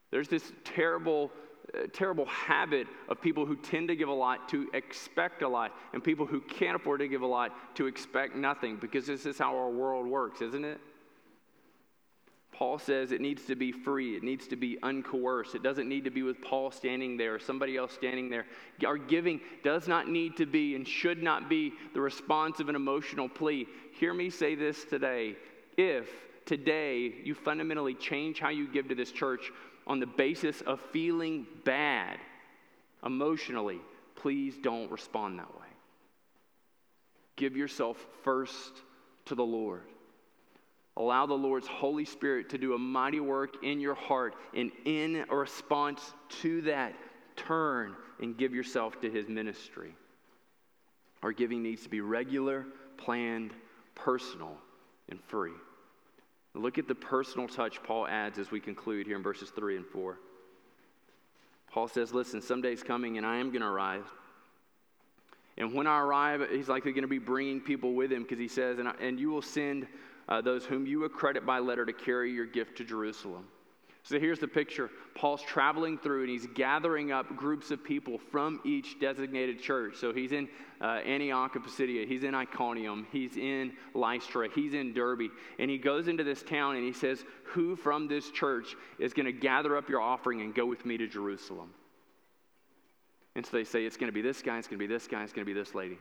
There's 0.10 0.30
this 0.30 0.54
terrible, 0.64 1.32
uh, 1.76 1.88
terrible 1.92 2.26
habit 2.26 2.88
of 3.10 3.22
people 3.22 3.46
who 3.46 3.58
tend 3.58 3.90
to 3.90 3.96
give 3.96 4.08
a 4.08 4.14
lot 4.14 4.48
to 4.50 4.70
expect 4.74 5.42
a 5.42 5.48
lot, 5.48 5.74
and 5.94 6.04
people 6.04 6.26
who 6.26 6.40
can't 6.40 6.76
afford 6.76 7.02
to 7.02 7.08
give 7.08 7.22
a 7.22 7.28
lot 7.28 7.76
to 7.76 7.88
expect 7.88 8.36
nothing 8.36 8.78
because 8.78 9.06
this 9.06 9.26
is 9.26 9.38
how 9.38 9.56
our 9.56 9.70
world 9.70 10.08
works, 10.08 10.42
isn't 10.42 10.64
it? 10.64 10.80
Paul 12.64 12.80
says 12.80 13.12
it 13.12 13.20
needs 13.20 13.44
to 13.48 13.58
be 13.58 13.74
free. 13.74 14.16
It 14.16 14.24
needs 14.24 14.48
to 14.48 14.56
be 14.56 14.78
uncoerced. 14.84 15.54
It 15.54 15.64
doesn't 15.64 15.90
need 15.90 16.06
to 16.06 16.10
be 16.10 16.24
with 16.24 16.42
Paul 16.42 16.72
standing 16.72 17.18
there 17.18 17.36
or 17.36 17.40
somebody 17.40 17.76
else 17.76 17.92
standing 17.92 18.30
there. 18.30 18.46
Our 18.86 18.98
giving 18.98 19.42
does 19.66 19.90
not 19.90 20.08
need 20.08 20.38
to 20.38 20.46
be 20.46 20.74
and 20.74 20.88
should 20.88 21.22
not 21.22 21.50
be 21.50 21.74
the 21.94 22.00
response 22.00 22.62
of 22.62 22.70
an 22.70 22.76
emotional 22.76 23.28
plea. 23.28 23.68
Hear 24.00 24.14
me 24.14 24.30
say 24.30 24.56
this 24.56 24.86
today. 24.86 25.36
If 25.76 26.08
today 26.46 27.14
you 27.26 27.36
fundamentally 27.36 27.96
change 27.96 28.40
how 28.40 28.48
you 28.48 28.72
give 28.72 28.88
to 28.88 28.96
this 28.96 29.12
church 29.12 29.52
on 29.86 30.00
the 30.00 30.08
basis 30.08 30.62
of 30.62 30.80
feeling 30.94 31.46
bad 31.66 32.18
emotionally, 33.06 33.82
please 34.16 34.56
don't 34.64 34.90
respond 34.90 35.38
that 35.40 35.54
way. 35.54 35.68
Give 37.36 37.58
yourself 37.58 37.98
first 38.24 38.72
to 39.26 39.36
the 39.36 39.44
Lord. 39.44 39.84
Allow 40.96 41.26
the 41.26 41.34
Lord's 41.34 41.68
Holy 41.68 42.06
Spirit 42.06 42.50
to 42.50 42.58
do 42.58 42.74
a 42.74 42.78
mighty 42.78 43.20
work 43.20 43.64
in 43.64 43.80
your 43.80 43.96
heart, 43.96 44.36
and 44.56 44.72
in 44.86 45.26
response 45.30 46.14
to 46.42 46.62
that, 46.64 46.94
turn 47.36 47.96
and 48.20 48.38
give 48.38 48.54
yourself 48.54 49.02
to 49.02 49.10
his 49.10 49.28
ministry. 49.28 49.96
Our 51.24 51.32
giving 51.32 51.64
needs 51.64 51.84
to 51.84 51.90
be 51.90 52.02
regular, 52.02 52.66
planned, 52.98 53.54
personal, 53.96 54.58
and 55.10 55.20
free. 55.24 55.54
Look 56.54 56.78
at 56.78 56.88
the 56.88 56.96
personal 56.96 57.48
touch 57.48 57.82
Paul 57.82 58.08
adds 58.08 58.38
as 58.38 58.52
we 58.52 58.60
conclude 58.60 59.08
here 59.08 59.16
in 59.16 59.24
verses 59.24 59.50
3 59.50 59.78
and 59.78 59.86
4. 59.86 60.20
Paul 61.72 61.88
says, 61.88 62.14
Listen, 62.14 62.42
some 62.42 62.62
someday's 62.62 62.84
coming 62.84 63.18
and 63.18 63.26
I 63.26 63.38
am 63.38 63.50
going 63.50 63.62
to 63.62 63.68
arrive. 63.68 64.06
And 65.58 65.74
when 65.74 65.88
I 65.88 66.00
arrive, 66.00 66.48
he's 66.52 66.68
likely 66.68 66.92
going 66.92 67.04
to 67.04 67.08
be 67.08 67.20
bringing 67.20 67.60
people 67.60 67.94
with 67.94 68.12
him 68.12 68.24
because 68.24 68.40
he 68.40 68.48
says, 68.48 68.80
and, 68.80 68.88
I, 68.88 68.94
and 69.00 69.20
you 69.20 69.30
will 69.30 69.42
send 69.42 69.88
uh, 70.30 70.42
those 70.42 70.66
whom 70.66 70.86
you 70.86 71.04
accredit 71.06 71.46
by 71.46 71.60
letter 71.60 71.86
to 71.86 71.94
carry 71.94 72.32
your 72.32 72.46
gift 72.46 72.78
to 72.78 72.84
Jerusalem. 72.84 73.48
So 74.06 74.20
here's 74.20 74.40
the 74.40 74.48
picture 74.50 74.90
Paul's 75.16 75.42
traveling 75.42 75.98
through 75.98 76.22
and 76.22 76.30
he's 76.30 76.46
gathering 76.48 77.14
up 77.14 77.36
groups 77.38 77.72
of 77.72 77.84
people 77.84 78.18
from 78.18 78.60
each 78.66 79.00
designated 79.00 79.62
church. 79.62 79.96
So 79.96 80.12
he's 80.12 80.34
in 80.34 80.50
uh, 80.82 81.00
Antioch 81.06 81.56
of 81.56 81.64
Pisidia, 81.64 82.06
he's 82.06 82.24
in 82.24 82.36
Iconium, 82.36 83.08
he's 83.14 83.38
in 83.38 83.72
Lystra, 83.94 84.50
he's 84.54 84.74
in 84.74 84.94
Derbe. 84.94 85.30
And 85.58 85.70
he 85.72 85.78
goes 85.78 86.10
into 86.10 86.26
this 86.26 86.44
town 86.44 86.76
and 86.76 86.84
he 86.84 86.92
says, 86.92 87.24
Who 87.46 87.78
from 87.78 88.10
this 88.10 88.30
church 88.30 88.76
is 89.00 89.14
going 89.14 89.26
to 89.26 89.32
gather 89.32 89.78
up 89.78 89.88
your 89.88 90.02
offering 90.02 90.42
and 90.42 90.54
go 90.54 90.66
with 90.66 90.86
me 90.86 90.98
to 90.98 91.08
Jerusalem? 91.08 91.74
And 93.36 93.46
so 93.46 93.56
they 93.56 93.64
say, 93.64 93.86
It's 93.86 93.96
going 93.96 94.12
to 94.12 94.14
be 94.14 94.22
this 94.22 94.42
guy, 94.42 94.58
it's 94.58 94.68
going 94.68 94.80
to 94.80 94.86
be 94.86 94.94
this 94.94 95.08
guy, 95.08 95.24
it's 95.24 95.32
going 95.32 95.46
to 95.46 95.54
be 95.54 95.58
this 95.58 95.74
lady. 95.74 95.98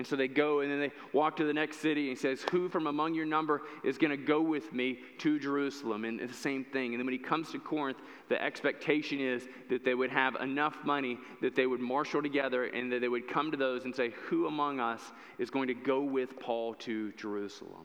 And 0.00 0.06
so 0.06 0.16
they 0.16 0.28
go 0.28 0.60
and 0.60 0.72
then 0.72 0.80
they 0.80 0.92
walk 1.12 1.36
to 1.36 1.44
the 1.44 1.52
next 1.52 1.80
city 1.80 2.08
and 2.08 2.16
he 2.16 2.22
says, 2.22 2.42
Who 2.52 2.70
from 2.70 2.86
among 2.86 3.12
your 3.12 3.26
number 3.26 3.60
is 3.84 3.98
going 3.98 4.12
to 4.12 4.16
go 4.16 4.40
with 4.40 4.72
me 4.72 5.00
to 5.18 5.38
Jerusalem? 5.38 6.06
And 6.06 6.18
the 6.18 6.32
same 6.32 6.64
thing. 6.64 6.94
And 6.94 6.98
then 6.98 7.04
when 7.04 7.12
he 7.12 7.18
comes 7.18 7.50
to 7.50 7.58
Corinth, 7.58 7.98
the 8.30 8.42
expectation 8.42 9.20
is 9.20 9.46
that 9.68 9.84
they 9.84 9.94
would 9.94 10.08
have 10.08 10.36
enough 10.36 10.78
money 10.86 11.18
that 11.42 11.54
they 11.54 11.66
would 11.66 11.80
marshal 11.80 12.22
together 12.22 12.64
and 12.64 12.90
that 12.90 13.02
they 13.02 13.08
would 13.08 13.28
come 13.28 13.50
to 13.50 13.58
those 13.58 13.84
and 13.84 13.94
say, 13.94 14.14
Who 14.28 14.46
among 14.46 14.80
us 14.80 15.02
is 15.38 15.50
going 15.50 15.68
to 15.68 15.74
go 15.74 16.00
with 16.00 16.40
Paul 16.40 16.72
to 16.76 17.12
Jerusalem? 17.12 17.84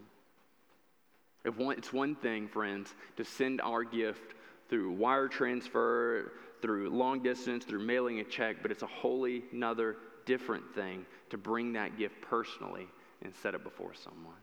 It's 1.44 1.92
one 1.92 2.16
thing, 2.16 2.48
friends, 2.48 2.96
to 3.18 3.26
send 3.26 3.60
our 3.60 3.84
gift 3.84 4.36
through 4.70 4.94
wire 4.94 5.28
transfer, 5.28 6.32
through 6.62 6.92
long 6.92 7.22
distance, 7.22 7.66
through 7.66 7.84
mailing 7.84 8.22
a 8.22 8.24
check, 8.24 8.62
but 8.62 8.72
it's 8.72 8.84
a 8.84 8.88
wholly 8.88 9.44
another 9.52 9.98
different 10.26 10.74
thing 10.76 11.06
to 11.30 11.38
bring 11.38 11.74
that 11.74 11.98
gift 11.98 12.16
personally 12.22 12.88
and 13.22 13.34
set 13.42 13.56
it 13.56 13.64
before 13.64 13.94
someone. 13.94 14.36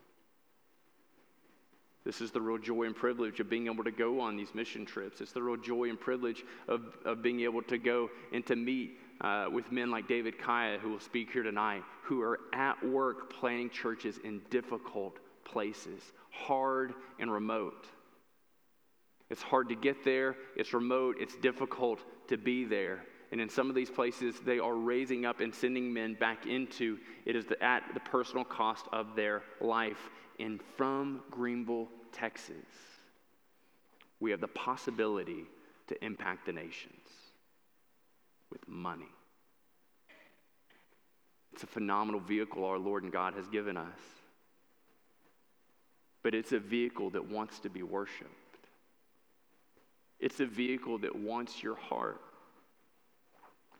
This 2.04 2.20
is 2.20 2.32
the 2.32 2.40
real 2.40 2.58
joy 2.58 2.84
and 2.84 2.96
privilege 2.96 3.38
of 3.38 3.48
being 3.48 3.66
able 3.66 3.84
to 3.84 3.92
go 3.92 4.20
on 4.20 4.36
these 4.36 4.54
mission 4.54 4.84
trips. 4.84 5.20
It's 5.20 5.32
the 5.32 5.42
real 5.42 5.56
joy 5.56 5.88
and 5.88 6.00
privilege 6.00 6.44
of, 6.66 6.96
of 7.04 7.22
being 7.22 7.40
able 7.40 7.62
to 7.62 7.78
go 7.78 8.10
and 8.32 8.44
to 8.46 8.56
meet 8.56 8.98
uh, 9.20 9.46
with 9.52 9.70
men 9.70 9.90
like 9.90 10.08
David 10.08 10.36
Kaya, 10.36 10.78
who 10.78 10.90
will 10.90 11.00
speak 11.00 11.30
here 11.30 11.44
tonight, 11.44 11.84
who 12.02 12.20
are 12.22 12.40
at 12.52 12.84
work 12.84 13.32
planning 13.32 13.70
churches 13.70 14.18
in 14.24 14.40
difficult 14.50 15.18
places, 15.44 16.12
hard 16.30 16.92
and 17.20 17.32
remote. 17.32 17.86
It's 19.30 19.42
hard 19.42 19.68
to 19.68 19.76
get 19.76 20.04
there, 20.04 20.36
it's 20.56 20.74
remote, 20.74 21.16
it's 21.20 21.36
difficult 21.36 22.00
to 22.28 22.36
be 22.36 22.64
there. 22.64 23.04
And 23.32 23.40
in 23.40 23.48
some 23.48 23.70
of 23.70 23.74
these 23.74 23.88
places, 23.88 24.36
they 24.44 24.58
are 24.58 24.74
raising 24.74 25.24
up 25.24 25.40
and 25.40 25.54
sending 25.54 25.90
men 25.90 26.12
back 26.14 26.46
into 26.46 26.98
it 27.24 27.34
is 27.34 27.46
the, 27.46 27.60
at 27.64 27.82
the 27.94 28.00
personal 28.00 28.44
cost 28.44 28.84
of 28.92 29.16
their 29.16 29.42
life. 29.58 30.10
And 30.38 30.60
from 30.76 31.22
Greenville, 31.30 31.88
Texas, 32.12 32.56
we 34.20 34.30
have 34.30 34.42
the 34.42 34.48
possibility 34.48 35.46
to 35.88 36.04
impact 36.04 36.44
the 36.44 36.52
nations 36.52 37.08
with 38.50 38.68
money. 38.68 39.08
It's 41.54 41.62
a 41.62 41.66
phenomenal 41.66 42.20
vehicle 42.20 42.66
our 42.66 42.78
Lord 42.78 43.02
and 43.02 43.12
God 43.12 43.32
has 43.34 43.48
given 43.48 43.78
us. 43.78 43.98
But 46.22 46.34
it's 46.34 46.52
a 46.52 46.58
vehicle 46.58 47.10
that 47.10 47.30
wants 47.30 47.60
to 47.60 47.70
be 47.70 47.82
worshiped. 47.82 48.30
It's 50.20 50.40
a 50.40 50.46
vehicle 50.46 50.98
that 50.98 51.16
wants 51.16 51.62
your 51.62 51.74
heart. 51.74 52.20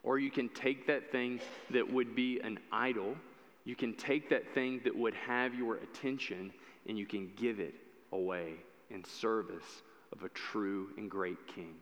Or 0.03 0.19
you 0.19 0.31
can 0.31 0.49
take 0.49 0.87
that 0.89 1.13
thing 1.13 1.41
that 1.71 1.91
would 1.91 2.15
be 2.15 2.41
an 2.41 2.59
idol, 2.73 3.17
you 3.65 3.77
can 3.77 3.95
take 3.95 4.31
that 4.31 4.53
thing 4.55 4.81
that 4.85 4.97
would 4.97 5.15
have 5.15 5.55
your 5.55 5.77
attention, 5.77 6.53
and 6.89 6.99
you 6.99 7.07
can 7.07 7.31
give 7.37 7.61
it 7.61 7.75
away 8.11 8.55
in 8.91 9.05
service 9.05 9.83
of 10.13 10.25
a 10.25 10.29
true 10.31 10.89
and 10.97 11.11
great 11.11 11.47
king. 11.47 11.75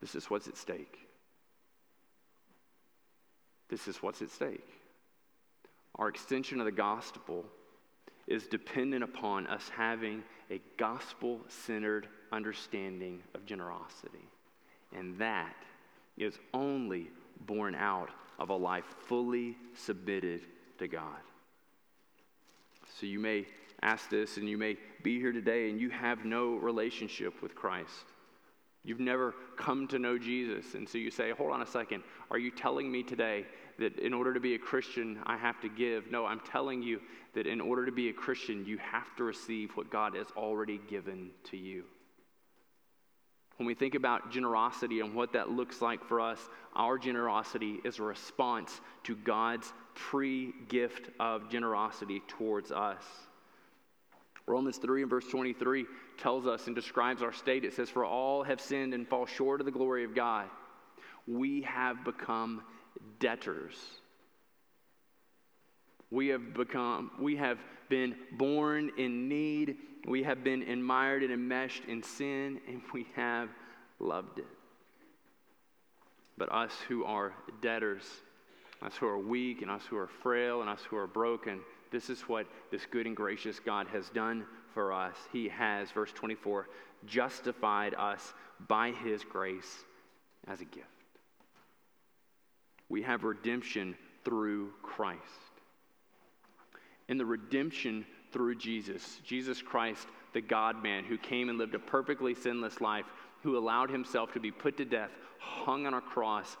This 0.00 0.14
is 0.14 0.30
what's 0.30 0.48
at 0.48 0.56
stake. 0.56 0.98
This 3.68 3.88
is 3.88 4.02
what's 4.02 4.22
at 4.22 4.30
stake. 4.30 4.68
Our 5.96 6.08
extension 6.08 6.60
of 6.60 6.66
the 6.66 6.72
gospel 6.72 7.44
is 8.26 8.46
dependent 8.46 9.04
upon 9.04 9.46
us 9.46 9.70
having 9.76 10.22
a 10.50 10.60
gospel 10.76 11.40
centered 11.48 12.08
understanding 12.32 13.22
of 13.34 13.46
generosity. 13.46 14.28
And 14.96 15.18
that 15.18 15.54
is 16.16 16.38
only 16.52 17.10
born 17.40 17.74
out 17.74 18.10
of 18.38 18.50
a 18.50 18.56
life 18.56 18.84
fully 19.06 19.56
submitted 19.74 20.42
to 20.78 20.88
God. 20.88 21.20
So 22.98 23.06
you 23.06 23.18
may 23.18 23.46
ask 23.82 24.08
this, 24.08 24.36
and 24.36 24.48
you 24.48 24.56
may 24.56 24.76
be 25.02 25.18
here 25.18 25.32
today 25.32 25.68
and 25.68 25.80
you 25.80 25.90
have 25.90 26.24
no 26.24 26.54
relationship 26.54 27.42
with 27.42 27.54
Christ. 27.54 28.06
You've 28.84 29.00
never 29.00 29.34
come 29.56 29.88
to 29.88 29.98
know 29.98 30.18
Jesus. 30.18 30.74
And 30.74 30.88
so 30.88 30.98
you 30.98 31.10
say, 31.10 31.30
hold 31.30 31.52
on 31.52 31.62
a 31.62 31.66
second. 31.66 32.02
Are 32.30 32.38
you 32.38 32.50
telling 32.50 32.90
me 32.90 33.02
today 33.02 33.46
that 33.78 33.98
in 33.98 34.12
order 34.12 34.34
to 34.34 34.40
be 34.40 34.54
a 34.54 34.58
Christian, 34.58 35.18
I 35.24 35.36
have 35.36 35.60
to 35.62 35.68
give? 35.68 36.10
No, 36.10 36.26
I'm 36.26 36.40
telling 36.40 36.82
you 36.82 37.00
that 37.34 37.46
in 37.46 37.60
order 37.60 37.86
to 37.86 37.92
be 37.92 38.10
a 38.10 38.12
Christian, 38.12 38.64
you 38.66 38.78
have 38.78 39.16
to 39.16 39.24
receive 39.24 39.72
what 39.74 39.90
God 39.90 40.14
has 40.14 40.26
already 40.36 40.80
given 40.88 41.30
to 41.44 41.56
you. 41.56 41.84
When 43.56 43.66
we 43.66 43.74
think 43.74 43.94
about 43.94 44.32
generosity 44.32 45.00
and 45.00 45.14
what 45.14 45.32
that 45.34 45.50
looks 45.50 45.80
like 45.80 46.04
for 46.04 46.20
us, 46.20 46.40
our 46.74 46.98
generosity 46.98 47.80
is 47.84 47.98
a 47.98 48.02
response 48.02 48.80
to 49.04 49.14
God's 49.14 49.72
pre 49.94 50.52
gift 50.68 51.10
of 51.20 51.48
generosity 51.48 52.22
towards 52.26 52.72
us. 52.72 53.02
Romans 54.46 54.76
3 54.78 55.02
and 55.02 55.10
verse 55.10 55.26
23 55.28 55.86
tells 56.18 56.46
us 56.46 56.66
and 56.66 56.76
describes 56.76 57.22
our 57.22 57.32
state. 57.32 57.64
It 57.64 57.74
says, 57.74 57.88
For 57.88 58.04
all 58.04 58.42
have 58.42 58.60
sinned 58.60 58.92
and 58.92 59.08
fall 59.08 59.26
short 59.26 59.60
of 59.60 59.64
the 59.64 59.72
glory 59.72 60.04
of 60.04 60.14
God. 60.14 60.48
We 61.26 61.62
have 61.62 62.04
become 62.04 62.62
debtors. 63.20 63.74
We 66.10 66.28
have 66.28 66.52
become, 66.52 67.12
we 67.18 67.36
have 67.36 67.58
been 67.94 68.16
born 68.32 68.90
in 68.96 69.28
need 69.28 69.76
we 70.06 70.22
have 70.24 70.44
been 70.44 70.62
admired 70.62 71.22
and 71.22 71.32
enmeshed 71.32 71.84
in 71.86 72.02
sin, 72.02 72.60
and 72.68 72.82
we 72.92 73.06
have 73.16 73.48
loved 73.98 74.38
it. 74.38 74.46
But 76.36 76.52
us 76.52 76.72
who 76.88 77.04
are 77.04 77.32
debtors, 77.62 78.02
us 78.82 78.94
who 78.96 79.06
are 79.06 79.18
weak, 79.18 79.62
and 79.62 79.70
us 79.70 79.82
who 79.88 79.96
are 79.96 80.08
frail, 80.08 80.60
and 80.60 80.68
us 80.68 80.82
who 80.82 80.96
are 80.96 81.06
broken, 81.06 81.60
this 81.90 82.10
is 82.10 82.22
what 82.22 82.46
this 82.70 82.84
good 82.86 83.06
and 83.06 83.16
gracious 83.16 83.60
God 83.60 83.86
has 83.88 84.10
done 84.10 84.44
for 84.74 84.92
us. 84.92 85.16
He 85.32 85.48
has, 85.48 85.90
verse 85.90 86.12
24, 86.12 86.68
justified 87.06 87.94
us 87.94 88.34
by 88.68 88.90
his 88.90 89.22
grace 89.24 89.84
as 90.46 90.60
a 90.60 90.64
gift. 90.64 90.86
We 92.88 93.02
have 93.02 93.24
redemption 93.24 93.96
through 94.24 94.72
Christ. 94.82 95.20
And 97.08 97.20
the 97.20 97.26
redemption 97.26 98.06
through 98.32 98.56
Jesus, 98.56 99.20
Jesus 99.24 99.62
Christ, 99.62 100.06
the 100.32 100.40
God 100.40 100.82
man 100.82 101.04
who 101.04 101.18
came 101.18 101.48
and 101.48 101.58
lived 101.58 101.74
a 101.74 101.78
perfectly 101.78 102.34
sinless 102.34 102.80
life, 102.80 103.06
who 103.42 103.58
allowed 103.58 103.90
himself 103.90 104.32
to 104.32 104.40
be 104.40 104.50
put 104.50 104.76
to 104.78 104.84
death, 104.84 105.10
hung 105.38 105.86
on 105.86 105.94
a 105.94 106.00
cross, 106.00 106.56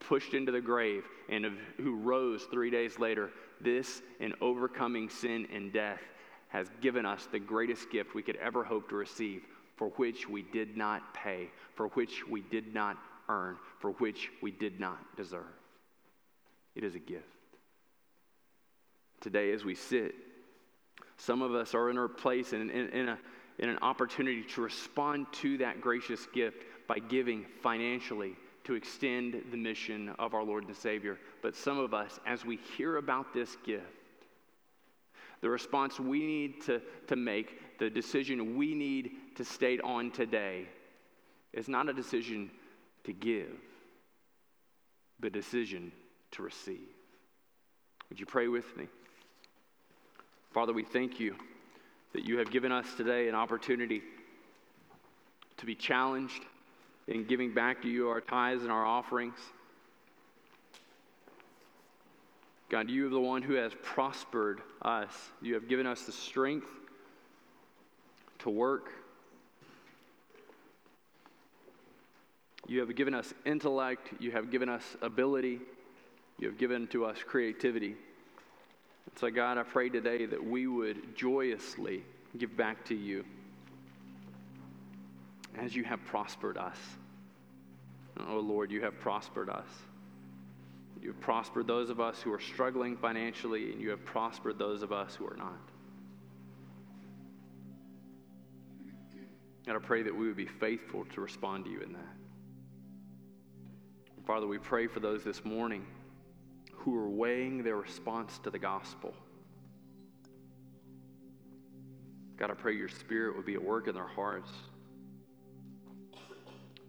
pushed 0.00 0.34
into 0.34 0.52
the 0.52 0.60
grave, 0.60 1.04
and 1.28 1.46
who 1.78 1.96
rose 1.96 2.44
three 2.44 2.70
days 2.70 2.98
later. 2.98 3.30
This, 3.60 4.02
in 4.20 4.34
overcoming 4.40 5.08
sin 5.08 5.46
and 5.52 5.72
death, 5.72 6.00
has 6.48 6.68
given 6.80 7.06
us 7.06 7.26
the 7.30 7.38
greatest 7.38 7.90
gift 7.90 8.14
we 8.14 8.22
could 8.22 8.36
ever 8.36 8.64
hope 8.64 8.88
to 8.88 8.96
receive, 8.96 9.42
for 9.76 9.88
which 9.90 10.28
we 10.28 10.42
did 10.42 10.76
not 10.76 11.14
pay, 11.14 11.50
for 11.74 11.88
which 11.88 12.26
we 12.28 12.42
did 12.42 12.74
not 12.74 12.96
earn, 13.28 13.56
for 13.78 13.92
which 13.92 14.30
we 14.42 14.50
did 14.50 14.78
not 14.78 14.98
deserve. 15.16 15.42
It 16.74 16.84
is 16.84 16.94
a 16.94 17.00
gift. 17.00 17.24
Today, 19.24 19.52
as 19.52 19.64
we 19.64 19.74
sit 19.74 20.14
some 21.16 21.42
of 21.42 21.54
us 21.54 21.74
are 21.74 21.90
in 21.90 21.98
our 21.98 22.08
place 22.08 22.52
in, 22.52 22.70
in, 22.70 23.08
a, 23.08 23.18
in 23.58 23.68
an 23.68 23.78
opportunity 23.82 24.42
to 24.42 24.60
respond 24.60 25.26
to 25.32 25.58
that 25.58 25.80
gracious 25.80 26.26
gift 26.34 26.64
by 26.86 26.98
giving 26.98 27.46
financially 27.62 28.34
to 28.64 28.74
extend 28.74 29.42
the 29.50 29.56
mission 29.56 30.10
of 30.18 30.34
our 30.34 30.42
Lord 30.42 30.66
and 30.66 30.76
Savior. 30.76 31.18
But 31.42 31.54
some 31.54 31.78
of 31.78 31.94
us, 31.94 32.18
as 32.26 32.44
we 32.44 32.58
hear 32.76 32.96
about 32.96 33.32
this 33.32 33.56
gift, 33.64 33.84
the 35.40 35.50
response 35.50 36.00
we 36.00 36.20
need 36.20 36.62
to, 36.62 36.80
to 37.08 37.16
make, 37.16 37.78
the 37.78 37.90
decision 37.90 38.56
we 38.56 38.74
need 38.74 39.10
to 39.36 39.44
state 39.44 39.80
on 39.82 40.10
today, 40.10 40.66
is 41.52 41.68
not 41.68 41.88
a 41.88 41.92
decision 41.92 42.50
to 43.04 43.12
give, 43.12 43.56
but 45.20 45.28
a 45.28 45.30
decision 45.30 45.92
to 46.32 46.42
receive. 46.42 46.88
Would 48.08 48.18
you 48.18 48.26
pray 48.26 48.48
with 48.48 48.76
me? 48.76 48.88
Father, 50.54 50.72
we 50.72 50.84
thank 50.84 51.18
you 51.18 51.34
that 52.12 52.24
you 52.24 52.38
have 52.38 52.48
given 52.48 52.70
us 52.70 52.86
today 52.96 53.28
an 53.28 53.34
opportunity 53.34 54.02
to 55.56 55.66
be 55.66 55.74
challenged 55.74 56.44
in 57.08 57.24
giving 57.24 57.52
back 57.52 57.82
to 57.82 57.88
you 57.88 58.08
our 58.08 58.20
tithes 58.20 58.62
and 58.62 58.70
our 58.70 58.86
offerings. 58.86 59.34
God, 62.68 62.88
you 62.88 63.08
are 63.08 63.10
the 63.10 63.20
one 63.20 63.42
who 63.42 63.54
has 63.54 63.72
prospered 63.82 64.60
us. 64.82 65.10
You 65.42 65.54
have 65.54 65.68
given 65.68 65.88
us 65.88 66.02
the 66.02 66.12
strength 66.12 66.68
to 68.38 68.50
work. 68.50 68.92
You 72.68 72.78
have 72.78 72.94
given 72.94 73.12
us 73.12 73.34
intellect. 73.44 74.10
You 74.20 74.30
have 74.30 74.52
given 74.52 74.68
us 74.68 74.84
ability. 75.02 75.58
You 76.38 76.46
have 76.46 76.58
given 76.58 76.86
to 76.88 77.06
us 77.06 77.18
creativity. 77.26 77.96
And 79.06 79.18
so, 79.18 79.30
God, 79.30 79.58
I 79.58 79.62
pray 79.62 79.88
today 79.88 80.26
that 80.26 80.44
we 80.44 80.66
would 80.66 81.16
joyously 81.16 82.02
give 82.36 82.56
back 82.56 82.84
to 82.86 82.94
you 82.94 83.24
as 85.56 85.74
you 85.74 85.84
have 85.84 86.04
prospered 86.04 86.56
us. 86.56 86.78
Oh, 88.28 88.38
Lord, 88.38 88.70
you 88.70 88.80
have 88.82 88.98
prospered 89.00 89.48
us. 89.48 89.66
You 91.00 91.08
have 91.08 91.20
prospered 91.20 91.66
those 91.66 91.90
of 91.90 92.00
us 92.00 92.22
who 92.22 92.32
are 92.32 92.40
struggling 92.40 92.96
financially, 92.96 93.72
and 93.72 93.80
you 93.80 93.90
have 93.90 94.04
prospered 94.04 94.58
those 94.58 94.82
of 94.82 94.92
us 94.92 95.14
who 95.14 95.26
are 95.26 95.36
not. 95.36 95.60
God, 99.66 99.76
I 99.76 99.78
pray 99.78 100.02
that 100.02 100.14
we 100.14 100.26
would 100.26 100.36
be 100.36 100.46
faithful 100.46 101.04
to 101.14 101.20
respond 101.20 101.64
to 101.66 101.70
you 101.70 101.80
in 101.80 101.92
that. 101.92 102.00
Father, 104.26 104.46
we 104.46 104.58
pray 104.58 104.86
for 104.86 105.00
those 105.00 105.22
this 105.24 105.44
morning 105.44 105.84
who 106.84 106.94
are 106.98 107.08
weighing 107.08 107.62
their 107.62 107.76
response 107.76 108.38
to 108.40 108.50
the 108.50 108.58
gospel. 108.58 109.14
God, 112.36 112.50
I 112.50 112.54
pray 112.54 112.74
your 112.76 112.90
spirit 112.90 113.34
would 113.36 113.46
be 113.46 113.54
at 113.54 113.64
work 113.64 113.88
in 113.88 113.94
their 113.94 114.06
hearts, 114.06 114.50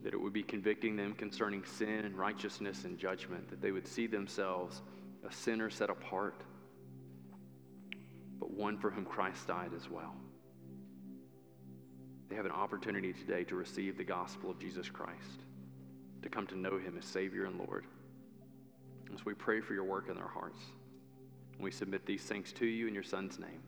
that 0.04 0.14
it 0.14 0.20
would 0.20 0.34
be 0.34 0.44
convicting 0.44 0.98
them 0.98 1.14
concerning 1.14 1.64
sin 1.64 2.04
and 2.04 2.18
righteousness 2.18 2.84
and 2.84 2.98
judgment, 2.98 3.50
that 3.50 3.62
they 3.62 3.72
would 3.72 3.88
see 3.88 4.06
themselves 4.06 4.82
a 5.26 5.32
sinner 5.32 5.70
set 5.70 5.90
apart, 5.90 6.42
but 8.38 8.52
one 8.52 8.78
for 8.78 8.92
whom 8.92 9.06
Christ 9.06 9.48
died 9.48 9.72
as 9.74 9.90
well. 9.90 10.14
They 12.28 12.36
have 12.36 12.46
an 12.46 12.52
opportunity 12.52 13.14
today 13.14 13.46
to 13.46 13.56
receive 13.56 13.98
the 13.98 14.04
gospel 14.04 14.52
of 14.52 14.60
Jesus 14.60 14.90
Christ, 14.90 15.46
to 16.22 16.28
come 16.28 16.48
to 16.48 16.58
know 16.58 16.78
him 16.78 16.98
as 16.98 17.06
Savior 17.06 17.46
and 17.46 17.58
Lord. 17.58 17.86
As 19.14 19.26
we 19.26 19.34
pray 19.34 19.62
for 19.62 19.74
your 19.74 19.84
work 19.84 20.10
in 20.10 20.16
their 20.16 20.28
hearts, 20.28 20.60
we 21.60 21.72
submit 21.72 22.06
these 22.06 22.24
things 22.24 22.52
to 22.54 22.66
you 22.66 22.88
in 22.88 22.94
your 22.94 23.04
Son's 23.04 23.40
name. 23.40 23.62